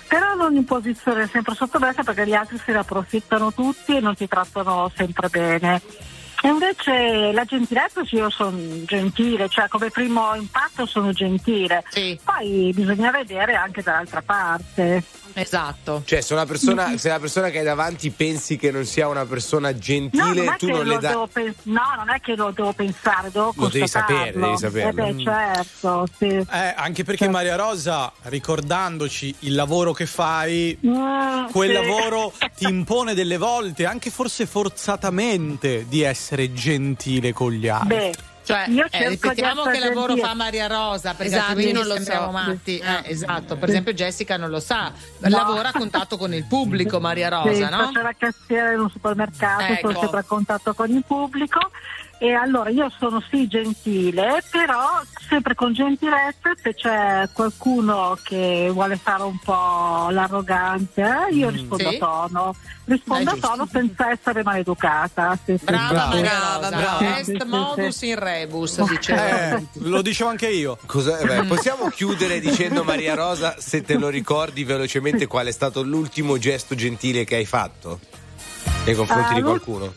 [0.09, 4.17] però non in posizione sempre sottomessa perché gli altri se ne approfittano tutti e non
[4.17, 5.81] ti trattano sempre bene.
[6.45, 11.83] E invece la gentilezza sì, io sono gentile, cioè come primo impatto sono gentile.
[12.23, 15.03] Poi bisogna vedere anche dall'altra parte.
[15.37, 16.03] Esatto.
[16.05, 19.25] Cioè, se una persona, se la persona che hai davanti pensi che non sia una
[19.25, 21.11] persona No, gentile, non è tu non le dai.
[21.11, 25.07] devo pen- no, non è che lo devo pensare, devo Lo devi sapere, devi saperlo.
[25.07, 26.27] Eh beh, certo, sì.
[26.27, 31.83] Eh, anche perché Maria Rosa, ricordandoci il lavoro che fai, Mm, quel sì.
[31.83, 37.89] lavoro ti impone delle volte, anche forse forzatamente, di essere gentile con gli altri.
[37.89, 41.85] Beh, Cioè, Io eh, ripetiamo che essere lavoro fa Maria Rosa, perché Esatto, altrimenti io
[41.87, 42.31] non lo so.
[42.31, 42.79] matti.
[42.79, 42.87] Eh.
[42.87, 47.29] Eh, esatto, per esempio Jessica non lo sa, lavora a contatto con il pubblico Maria
[47.43, 47.85] Sì, Rosa, no?
[47.87, 49.89] faccio la cassiera in un supermercato, Ecco.
[49.89, 51.71] sono sempre a contatto con il pubblico
[52.25, 58.97] e allora io sono sì gentile, però sempre con gentilezza se c'è qualcuno che vuole
[58.97, 61.97] fare un po' l'arrogante, eh, io rispondo Sì.
[61.97, 65.39] a tono, rispondo È a tono senza essere maleducata.
[65.45, 66.07] Sì, sì, Brava.
[66.07, 69.51] Maria Rosa, Sì, est modus in rebus, diceva.
[69.57, 70.79] Eh, lo dicevo anche io.
[70.81, 75.83] Eh, beh, possiamo chiudere dicendo, Maria Rosa, se te lo ricordi velocemente, qual è stato
[75.83, 78.01] l'ultimo gesto gentile che hai fatto
[78.87, 79.93] nei confronti Ah, di l'ul- qualcuno?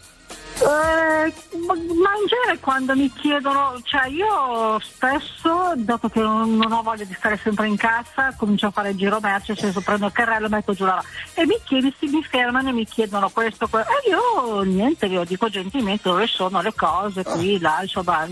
[0.59, 1.33] Eh,
[1.65, 6.81] ma ma in genere quando mi chiedono, cioè io spesso, dopo che non, non ho
[6.81, 10.11] voglia di stare sempre in cassa, comincio a fare il giro merce, senso prendo il
[10.11, 11.07] carrello, metto giù la roba.
[11.33, 13.85] E mi chiedi, si mi fermano e mi chiedono questo, quello.
[13.85, 18.27] E io niente, io dico gentilmente dove sono le cose, qui, là, insomma,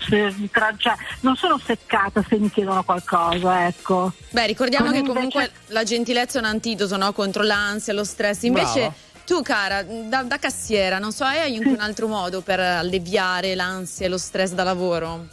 [0.00, 4.12] se mi tra- cioè, non sono seccata se mi chiedono qualcosa, ecco.
[4.30, 7.12] Beh, ricordiamo Come che comunque la gentilezza è un antidoto no?
[7.12, 8.42] contro l'ansia, lo stress.
[8.42, 8.94] Invece, Brava.
[9.28, 14.06] Tu, cara, da, da cassiera, non so, hai anche un altro modo per alleviare l'ansia
[14.06, 15.26] e lo stress da lavoro?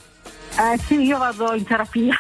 [0.57, 2.18] Eh sì, io vado in terapia.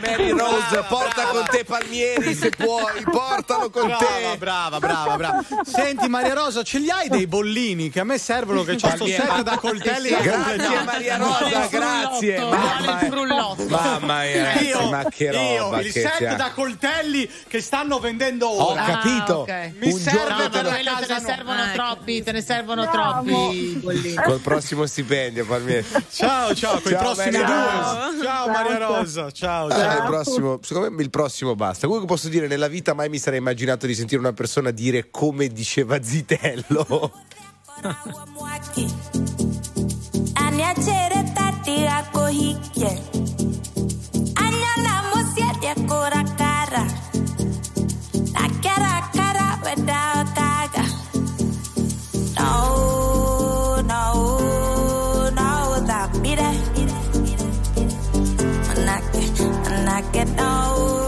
[0.00, 4.36] Mary Rose, porta con te Palmieri se puoi, portalo con brava, te.
[4.38, 5.44] Brava, brava, brava.
[5.64, 9.06] Senti Maria Rosa, ce li hai dei bollini che a me servono che c'ho sto
[9.06, 10.08] set da coltelli.
[10.20, 12.38] Grazie Maria Rosa, grazie.
[12.38, 13.54] Mamma mia.
[13.68, 17.98] Mamma mia, ragazzi, Io, ma che io, roba il che set da coltelli che stanno
[17.98, 18.82] vendendo Ho ora.
[18.82, 19.44] capito.
[19.48, 19.72] Ah, ok.
[19.78, 21.72] Mi Un serve per la te ne no- servono Ecco.
[21.74, 23.80] troppi, te ne servono troppi.
[24.24, 25.16] Col prossimo stipendio,
[25.46, 25.86] Palmieri.
[26.10, 27.56] Ciao, ciao, con i Ciao, prossimi Maria due.
[27.56, 28.22] Rosa.
[28.22, 29.96] Ciao Maria Rosa, ciao, Eh, ciao.
[29.98, 31.86] il prossimo, secondo me il prossimo basta.
[31.86, 35.48] Comunque posso dire, nella vita mai mi sarei immaginato di sentire una persona dire come
[35.48, 37.12] diceva Zitello.
[56.28, 56.52] No Da
[57.24, 57.48] mire
[58.68, 59.22] Manake,
[59.64, 61.07] manake No,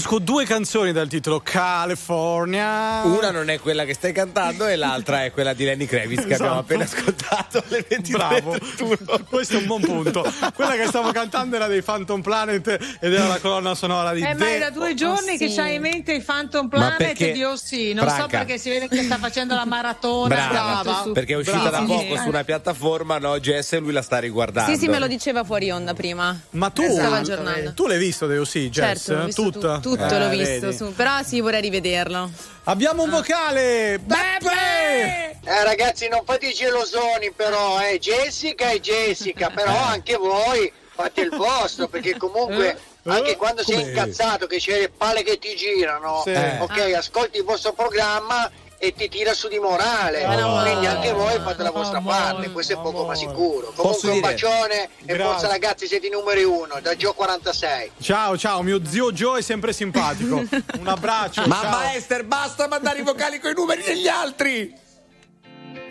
[0.00, 3.02] conosco due canzoni dal titolo California.
[3.04, 6.34] Una non è quella che stai cantando e l'altra è quella di Lenny Kravitz che
[6.34, 6.60] abbiamo Esatto.
[6.60, 8.16] appena ascoltato alle 23.
[8.16, 8.56] Bravo,
[9.28, 10.24] questo è un buon punto.
[10.54, 14.34] Quella che stavo cantando era dei Phantom Planet ed era la colonna sonora di Eh,
[14.34, 15.54] ma è da due giorni Oh, che sì.
[15.56, 18.38] c'hai in mente il Phantom Planet perché- Dio sì, non so Franca.
[18.38, 20.28] perché si vede che sta facendo la maratona.
[20.34, 21.02] Brava, Brava.
[21.02, 21.78] Su- perché è uscita Brava.
[21.78, 23.38] da poco su una piattaforma, no?
[23.40, 24.72] Jess e lui la sta riguardando.
[24.72, 26.38] Sì, sì, me lo diceva fuori onda prima.
[26.50, 27.72] Ma tu, aggiornando.
[27.74, 29.04] tu l'hai visto The O.C., Jess?
[29.06, 29.78] Certo, visto tu- Tutta?
[29.80, 32.30] tutto Eh, l'ho visto, su- però sì, vorrei rivederlo.
[32.64, 33.98] Abbiamo un vocale!
[34.02, 34.79] Beppe!
[34.92, 37.98] Eh ragazzi non fate gelosoni però, eh.
[37.98, 43.88] Jessica e Jessica, però anche voi fate il vostro, perché comunque anche quando sei com'è?
[43.88, 46.32] incazzato che c'è le palle che ti girano, Sì.
[46.32, 48.50] ok, ascolti il vostro programma
[48.82, 50.62] e ti tira su di morale, Oh.
[50.62, 53.72] quindi anche voi fate la vostra parte, questo è poco ma sicuro.
[53.76, 55.24] Comunque un bacione e Grazie.
[55.24, 57.90] forza ragazzi siete i numeri uno, da Gio 46.
[58.00, 60.36] Ciao, ciao, mio zio Joe è sempre simpatico.
[60.80, 61.42] Un abbraccio.
[61.46, 61.94] Mamma ciao.
[61.94, 64.74] Esther, basta mandare i vocali con i numeri degli altri!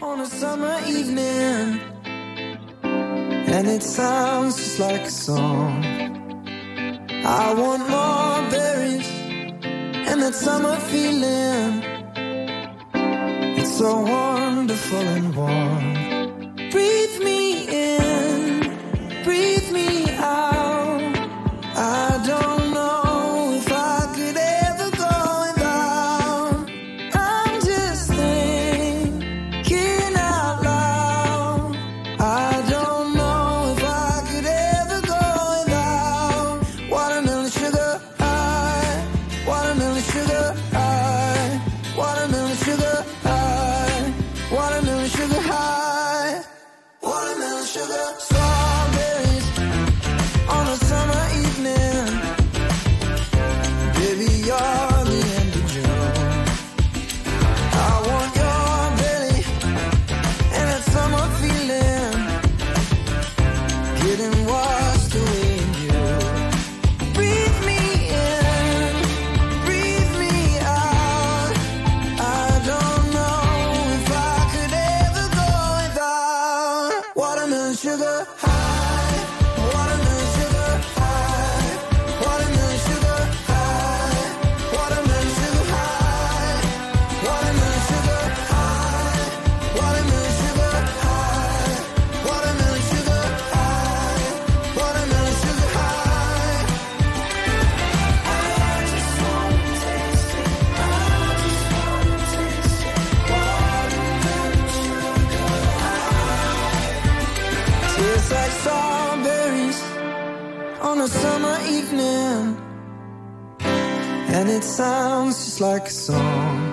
[0.01, 1.79] on a summer evening,
[2.83, 5.83] and it sounds just like a song.
[7.23, 9.05] I want more berries
[10.07, 11.83] and that summer feeling.
[13.61, 16.55] It's so wonderful and warm.
[16.71, 20.58] Breathe me in, breathe me out.
[115.59, 116.68] Like a song.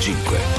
[0.00, 0.49] 1025.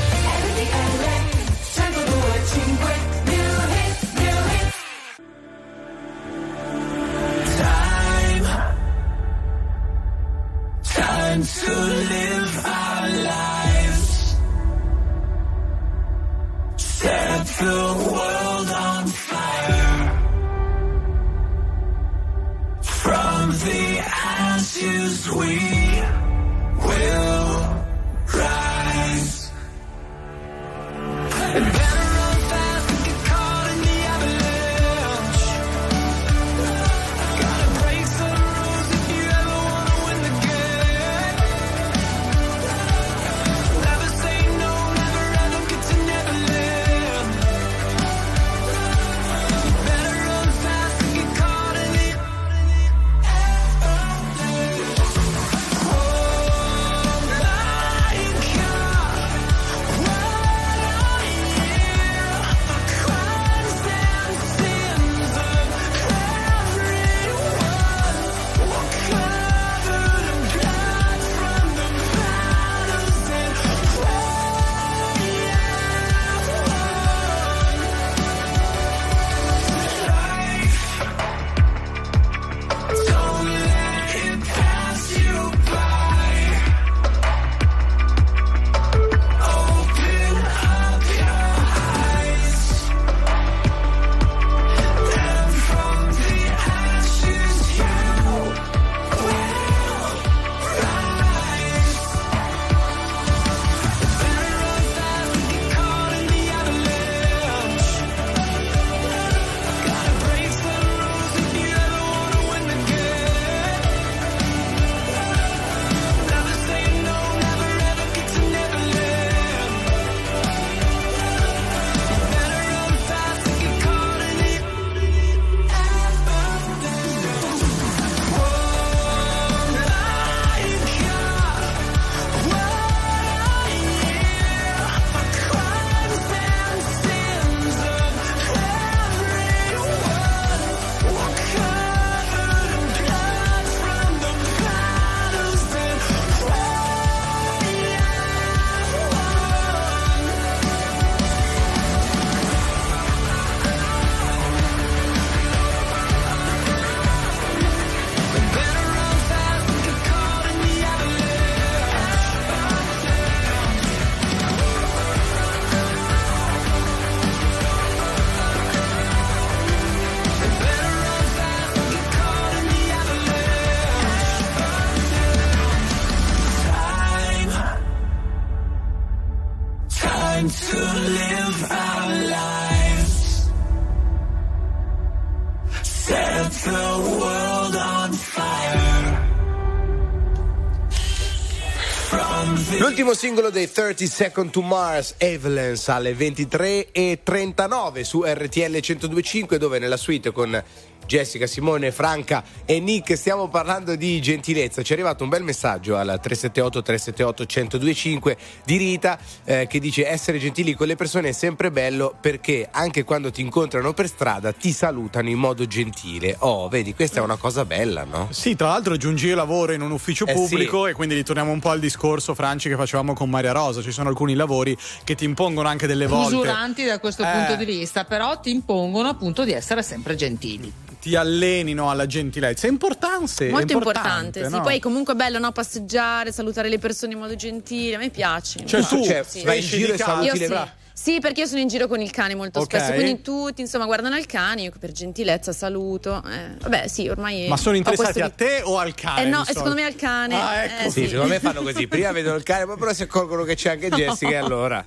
[193.12, 199.98] L'ultimo singolo dei 30 Second to Mars, Evelance, alle 23.39 su RTL 1025, dove nella
[199.98, 200.64] suite con
[201.12, 204.82] Jessica, Simone, Franca e Nick stiamo parlando di gentilezza.
[204.82, 210.08] Ci è arrivato un bel messaggio al 378 378 1025 di Rita eh, che dice
[210.08, 214.54] essere gentili con le persone è sempre bello perché anche quando ti incontrano per strada
[214.54, 216.38] ti salutano in modo gentile.
[216.40, 218.30] Oh, vedi, questa è una cosa bella, no?
[218.32, 221.60] Sì, tra l'altro giungi io lavoro in un ufficio Eh, pubblico e quindi ritorniamo un
[221.60, 223.82] po' al discorso, Franci, che facevamo con Maria Rosa.
[223.82, 226.36] Ci sono alcuni lavori che ti impongono anche delle volte.
[226.36, 227.30] usuranti da questo Eh.
[227.30, 230.72] punto di vista, però ti impongono appunto di essere sempre gentili.
[231.02, 232.68] Ti allenino alla gentilezza.
[232.68, 233.50] È importante.
[233.50, 234.52] Molto è importante, sì.
[234.52, 234.62] no?
[234.62, 235.52] Poi comunque è bello no?
[235.52, 238.64] passeggiare, salutare le persone in modo gentile, a me piace.
[238.66, 239.44] Cioè, tu Cioè, Sì.
[239.44, 240.48] vai in giro e saluti le sì.
[240.48, 240.74] braccia.
[240.94, 242.66] Sì, perché io sono in giro con il cane molto Ok.
[242.76, 246.22] spesso, quindi tutti insomma guardano il cane, io per gentilezza saluto.
[246.24, 249.24] Eh, vabbè, sì, ormai Ma sono interessati questo a te o al cane?
[249.24, 250.36] Eh no, secondo me al cane.
[250.40, 250.84] Ah, ecco.
[250.84, 251.88] eh, Sì, secondo me fanno così.
[251.88, 254.86] Prima vedono il cane, poi però si accorgono che c'è anche Jessica e allora.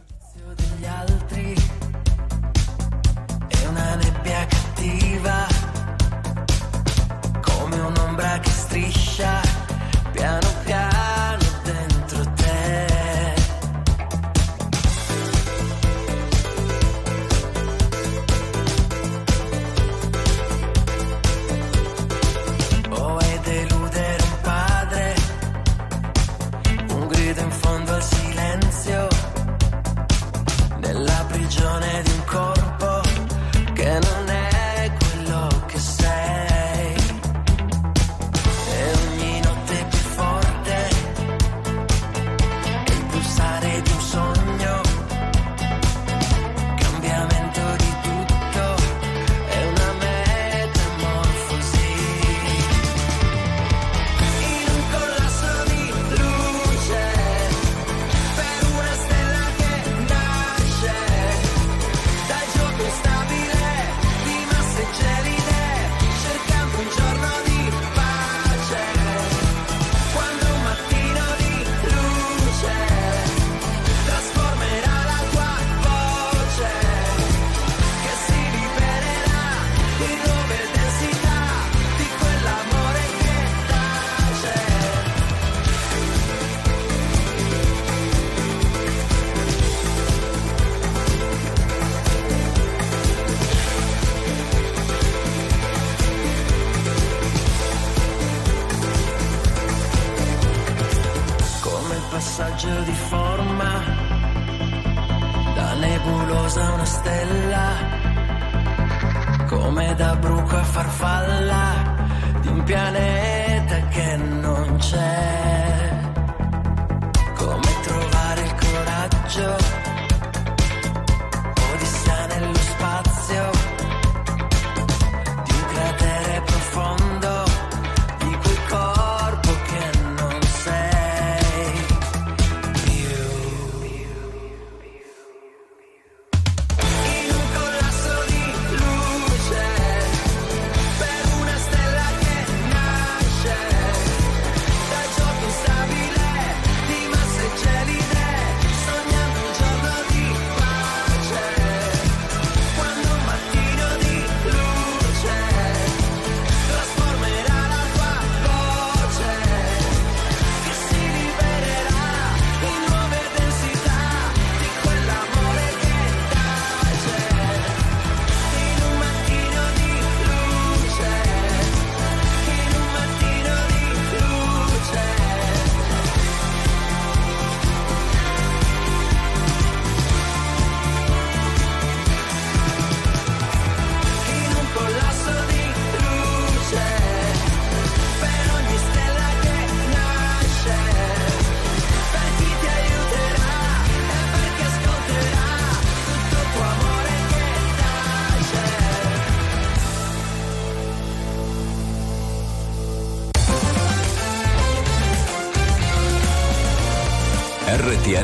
[0.54, 1.23] degli altri
[7.86, 9.40] un'ombra che striscia
[10.12, 10.93] piano piano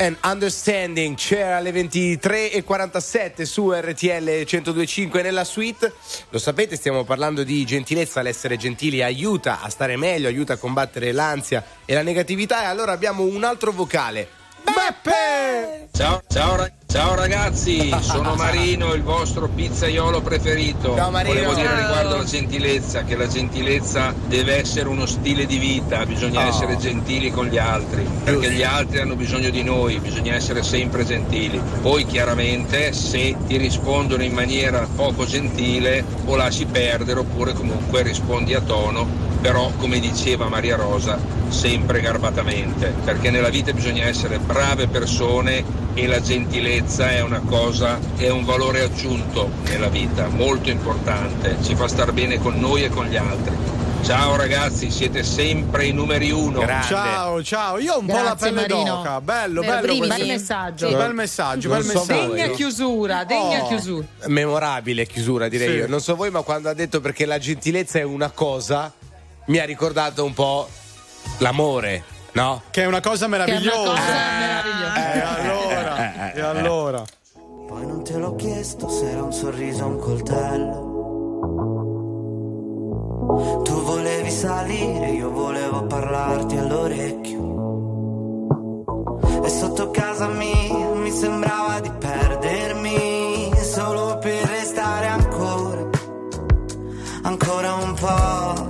[0.00, 5.92] and Understanding c'era alle 23.47 su RTL 1025 nella suite.
[6.30, 11.12] Lo sapete, stiamo parlando di gentilezza, l'essere gentili aiuta a stare meglio, aiuta a combattere
[11.12, 12.62] l'ansia e la negatività.
[12.62, 14.28] E allora abbiamo un altro vocale.
[14.64, 15.88] Beppe!
[15.92, 20.96] Ciao, ciao, ra- ciao ragazzi, sono Marino, il vostro pizzaiolo preferito.
[20.96, 21.34] Ciao, Marino.
[21.34, 26.44] Volevo dire riguardo alla gentilezza che la gentilezza deve essere uno stile di vita, bisogna
[26.44, 26.48] Oh.
[26.48, 31.04] essere gentili con gli altri, perché gli altri hanno bisogno di noi, bisogna essere sempre
[31.04, 31.60] gentili.
[31.80, 38.54] Poi chiaramente se ti rispondono in maniera poco gentile o lasci perdere oppure comunque rispondi
[38.54, 41.18] a tono però come diceva Maria Rosa
[41.50, 45.64] sempre garbatamente perché nella vita bisogna essere brave persone
[45.94, 51.74] e la gentilezza è una cosa è un valore aggiunto nella vita molto importante ci
[51.74, 53.54] fa star bene con noi e con gli altri
[54.02, 57.78] ciao ragazzi siete sempre i numeri uno Ciao, ciao.
[57.78, 58.96] Io ho un po' la Grazie, pelle Marino.
[58.96, 59.20] d'oca.
[59.20, 60.06] Bello, Vero, bello.
[60.06, 60.88] Bel messaggio.
[60.88, 60.94] Sì.
[60.94, 62.32] Bel messaggio, Non bel so messaggio.
[62.32, 63.66] Degna chiusura, degna Oh.
[63.68, 64.06] chiusura.
[64.26, 65.74] Memorabile chiusura direi Sì.
[65.74, 65.86] io.
[65.88, 68.90] Non so voi, ma quando ha detto perché la gentilezza è una cosa,
[69.46, 70.68] mi ha ricordato un po'
[71.38, 72.62] l'amore, no?
[72.70, 73.92] Che è una cosa meravigliosa.
[74.38, 75.12] meravigliosa.
[75.12, 77.04] Eh, allora, e allora.
[77.66, 80.88] Poi non te l'ho chiesto se era un sorriso o un coltello.
[83.62, 87.38] Tu volevi salire, io volevo parlarti all'orecchio.
[89.42, 95.88] E sotto casa mia mi sembrava di perdermi solo per restare ancora,
[97.22, 98.69] ancora un po'.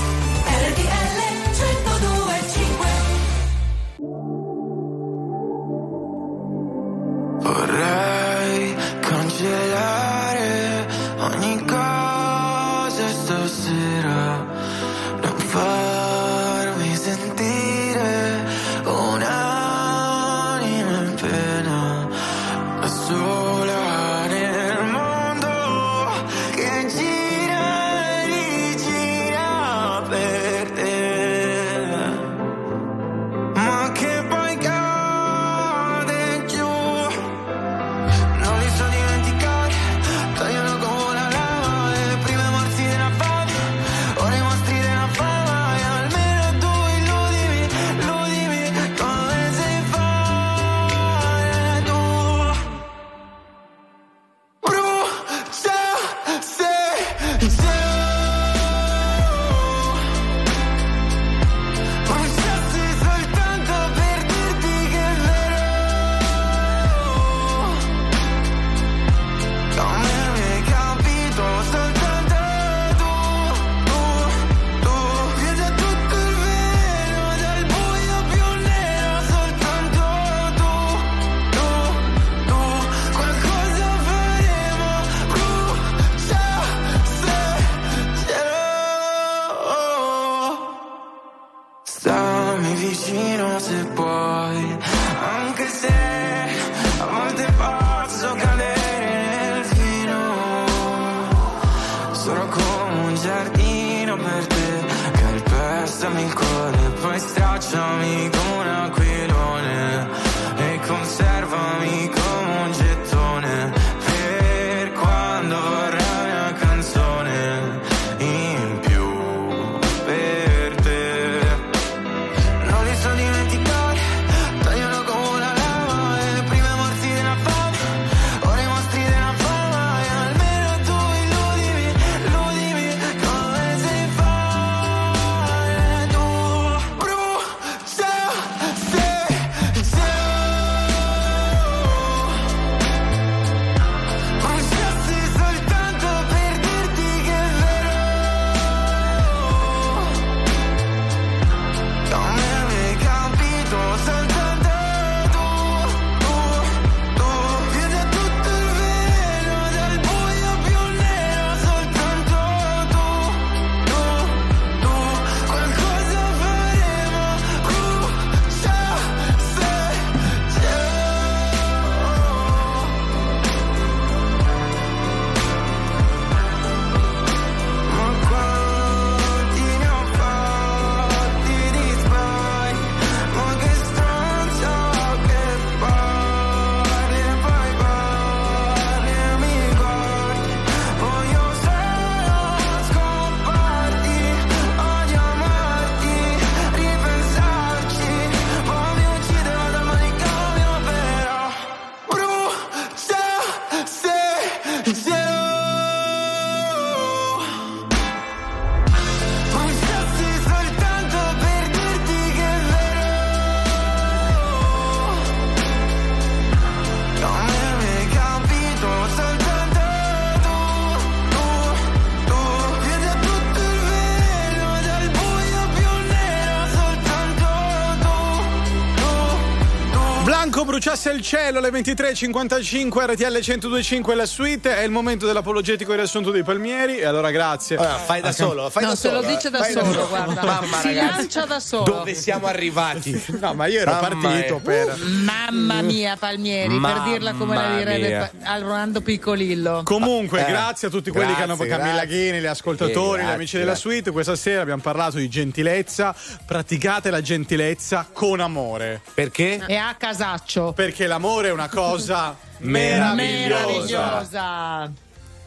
[231.01, 236.43] Bruciasse il cielo alle 23.55 RTL 1025 la suite è il momento dell'apologetico riassunto dei
[236.43, 239.21] palmieri e allora grazie Allora, fai da solo, fai no, da se solo.
[239.21, 240.43] lo dice da fai solo, guarda.
[240.43, 241.83] Mamma si ragazzi, lancia da solo.
[241.85, 243.19] dove siamo arrivati?
[243.39, 244.59] no ma io ero Mamma partito mia.
[244.63, 249.81] per Mamma mia, Palmieri, Mamma per dirla come la direbbe al Rolando Piccolillo.
[249.83, 252.25] Comunque, Eh, grazie a tutti quelli che hanno grazie, Camilla grazie.
[252.29, 253.89] Ghini, gli ascoltatori, Eh, gli amici grazie, della grazie.
[253.91, 254.11] suite.
[254.11, 256.13] Questa sera abbiamo parlato di gentilezza.
[256.45, 259.01] Praticate la gentilezza con amore.
[259.15, 259.63] Perché?
[259.65, 260.73] E a casaccio.
[260.73, 263.65] Perché l'amore è una cosa meravigliosa.
[263.65, 264.91] Meravigliosa.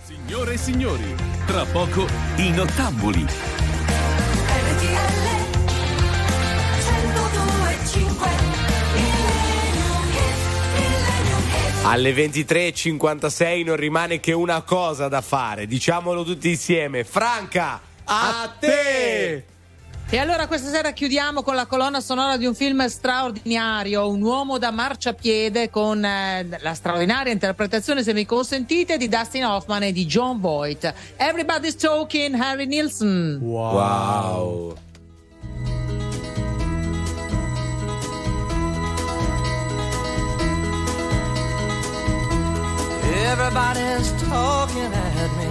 [0.04, 1.14] Signore e signori,
[1.46, 2.06] tra poco
[2.36, 3.26] i nottambuli.
[11.84, 17.04] Alle 23.56 non rimane che una cosa da fare, diciamolo tutti insieme.
[17.04, 19.53] Franca, a te!
[20.10, 24.58] E allora questa sera chiudiamo con la colonna sonora di un film straordinario, Un uomo
[24.58, 30.06] da marciapiede con eh, la straordinaria interpretazione, se mi consentite, di Dustin Hoffman e di
[30.06, 30.92] John Voight.
[31.16, 33.38] Everybody's Talking, Harry Nilsson.
[33.42, 34.76] Wow.
[43.34, 45.48] Everybody's talking at me.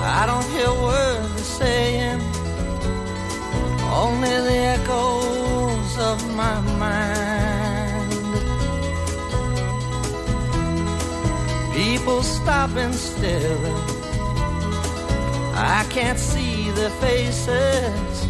[0.00, 2.20] I don't hear words they're saying,
[3.90, 8.12] only the echoes of my mind.
[11.74, 13.82] People stop and staring.
[15.54, 18.28] I can't see their faces,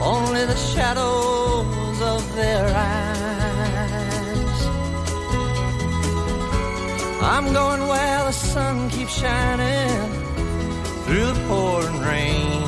[0.00, 4.08] only the shadows of their eyes.
[7.20, 10.12] I'm going where the sun keeps shining
[11.04, 12.67] through the pouring rain.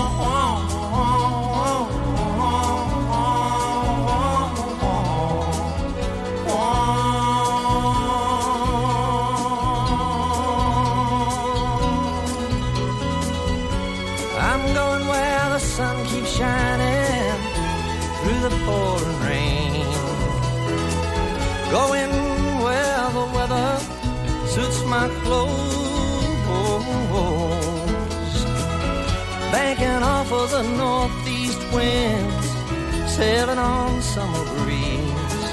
[21.71, 22.11] Going
[22.63, 23.69] where the weather
[24.53, 25.71] suits my clothes.
[29.53, 32.47] Banking off of the northeast winds,
[33.15, 35.47] sailing on summer breeze,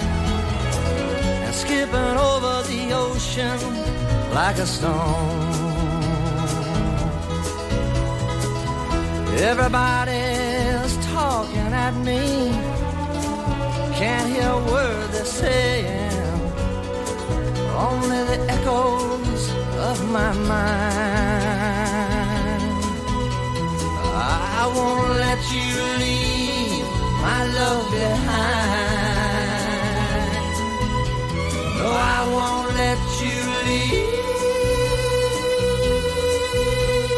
[1.44, 3.58] and skipping over the ocean
[4.34, 5.58] like a stone.
[9.38, 12.77] Everybody's talking at me.
[13.98, 16.12] Can't hear a word they're saying.
[17.76, 19.42] Only the echoes
[19.90, 20.78] of my mind.
[24.14, 26.86] I won't let you leave
[27.20, 29.38] my love behind.
[31.78, 34.18] No, I won't let you leave.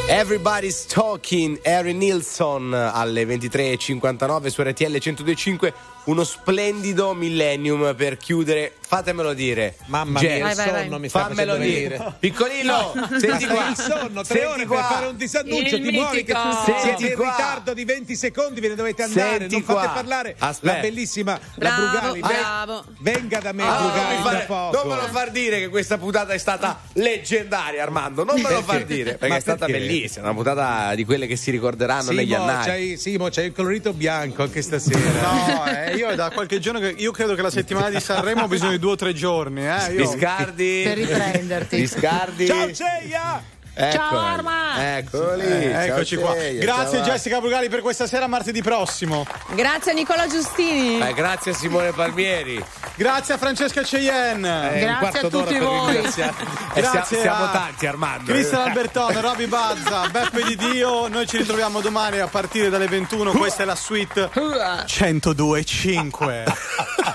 [0.08, 5.72] Everybody's Talking, Harry Nilsson alle 23.59 su RTL 102.5,
[6.10, 9.76] uno splendido millennium per chiudere, fatemelo dire.
[9.86, 10.98] Mamma Jess, mia, il Vai, vai, sonno vai.
[11.00, 11.88] mi sta fammelo facendo dire.
[11.88, 12.14] venire.
[12.18, 13.68] Piccolino, No, senti ma qua.
[13.68, 14.76] il sonno, tre Senti ore qua.
[14.76, 16.40] per fare un disannuccio, Il ti muovi che mitico.
[16.40, 19.78] tu Senti siete in ritardo di 20 secondi, ve ne dovete andare, Senti non fate
[19.86, 19.88] qua.
[19.94, 20.74] parlare Aspetta.
[20.74, 22.20] la bellissima la Bravo, Brugali.
[22.20, 22.84] Ven- bravo.
[22.98, 25.98] venga da me, Ah, non, Brugali, da fare- non me lo far dire che questa
[25.98, 28.24] puntata è stata leggendaria, Armando.
[28.24, 28.64] Non me lo Perché?
[28.64, 29.80] far dire, perché Ma è stata perché?
[29.80, 30.24] bellissima.
[30.24, 32.64] Una puntata di quelle che si ricorderanno negli Simo, annali.
[32.66, 34.98] c'hai, Simo, c'hai il colorito bianco anche stasera.
[35.20, 38.48] No, eh, io da qualche giorno che io credo che la settimana di Sanremo ho
[38.48, 39.66] bisogno di due o tre giorni.
[39.66, 40.10] Eh, io...
[40.10, 40.82] Biscardi.
[40.84, 41.76] Per riprenderti.
[41.76, 42.46] Biscardi.
[42.46, 43.42] Ciao Ceia!
[43.80, 43.92] Eccoli.
[43.92, 44.96] Ciao, Arma!
[44.98, 45.42] Eccoli.
[45.42, 46.32] Eh, Ciao, eccoci qua.
[46.34, 47.06] Ceia, Grazie ciao.
[47.06, 49.24] Jessica Brugali per questa sera, martedì prossimo.
[49.54, 51.00] Grazie a Nicola Giustini.
[51.00, 52.62] Eh, grazie a Simone Palmieri.
[52.94, 54.80] Grazie a Francesca Cheyenne.
[54.80, 56.58] Eh, un quarto d'ora per ringraziare.
[56.72, 58.30] Eh, Grazie siamo, siamo a tanti, Armando.
[58.32, 61.08] Cristian Albertone, Roby Bazza, Beppe Di Dio.
[61.08, 63.32] Noi ci ritroviamo domani a partire dalle 21.
[63.32, 66.44] Questa è la suite 102.5.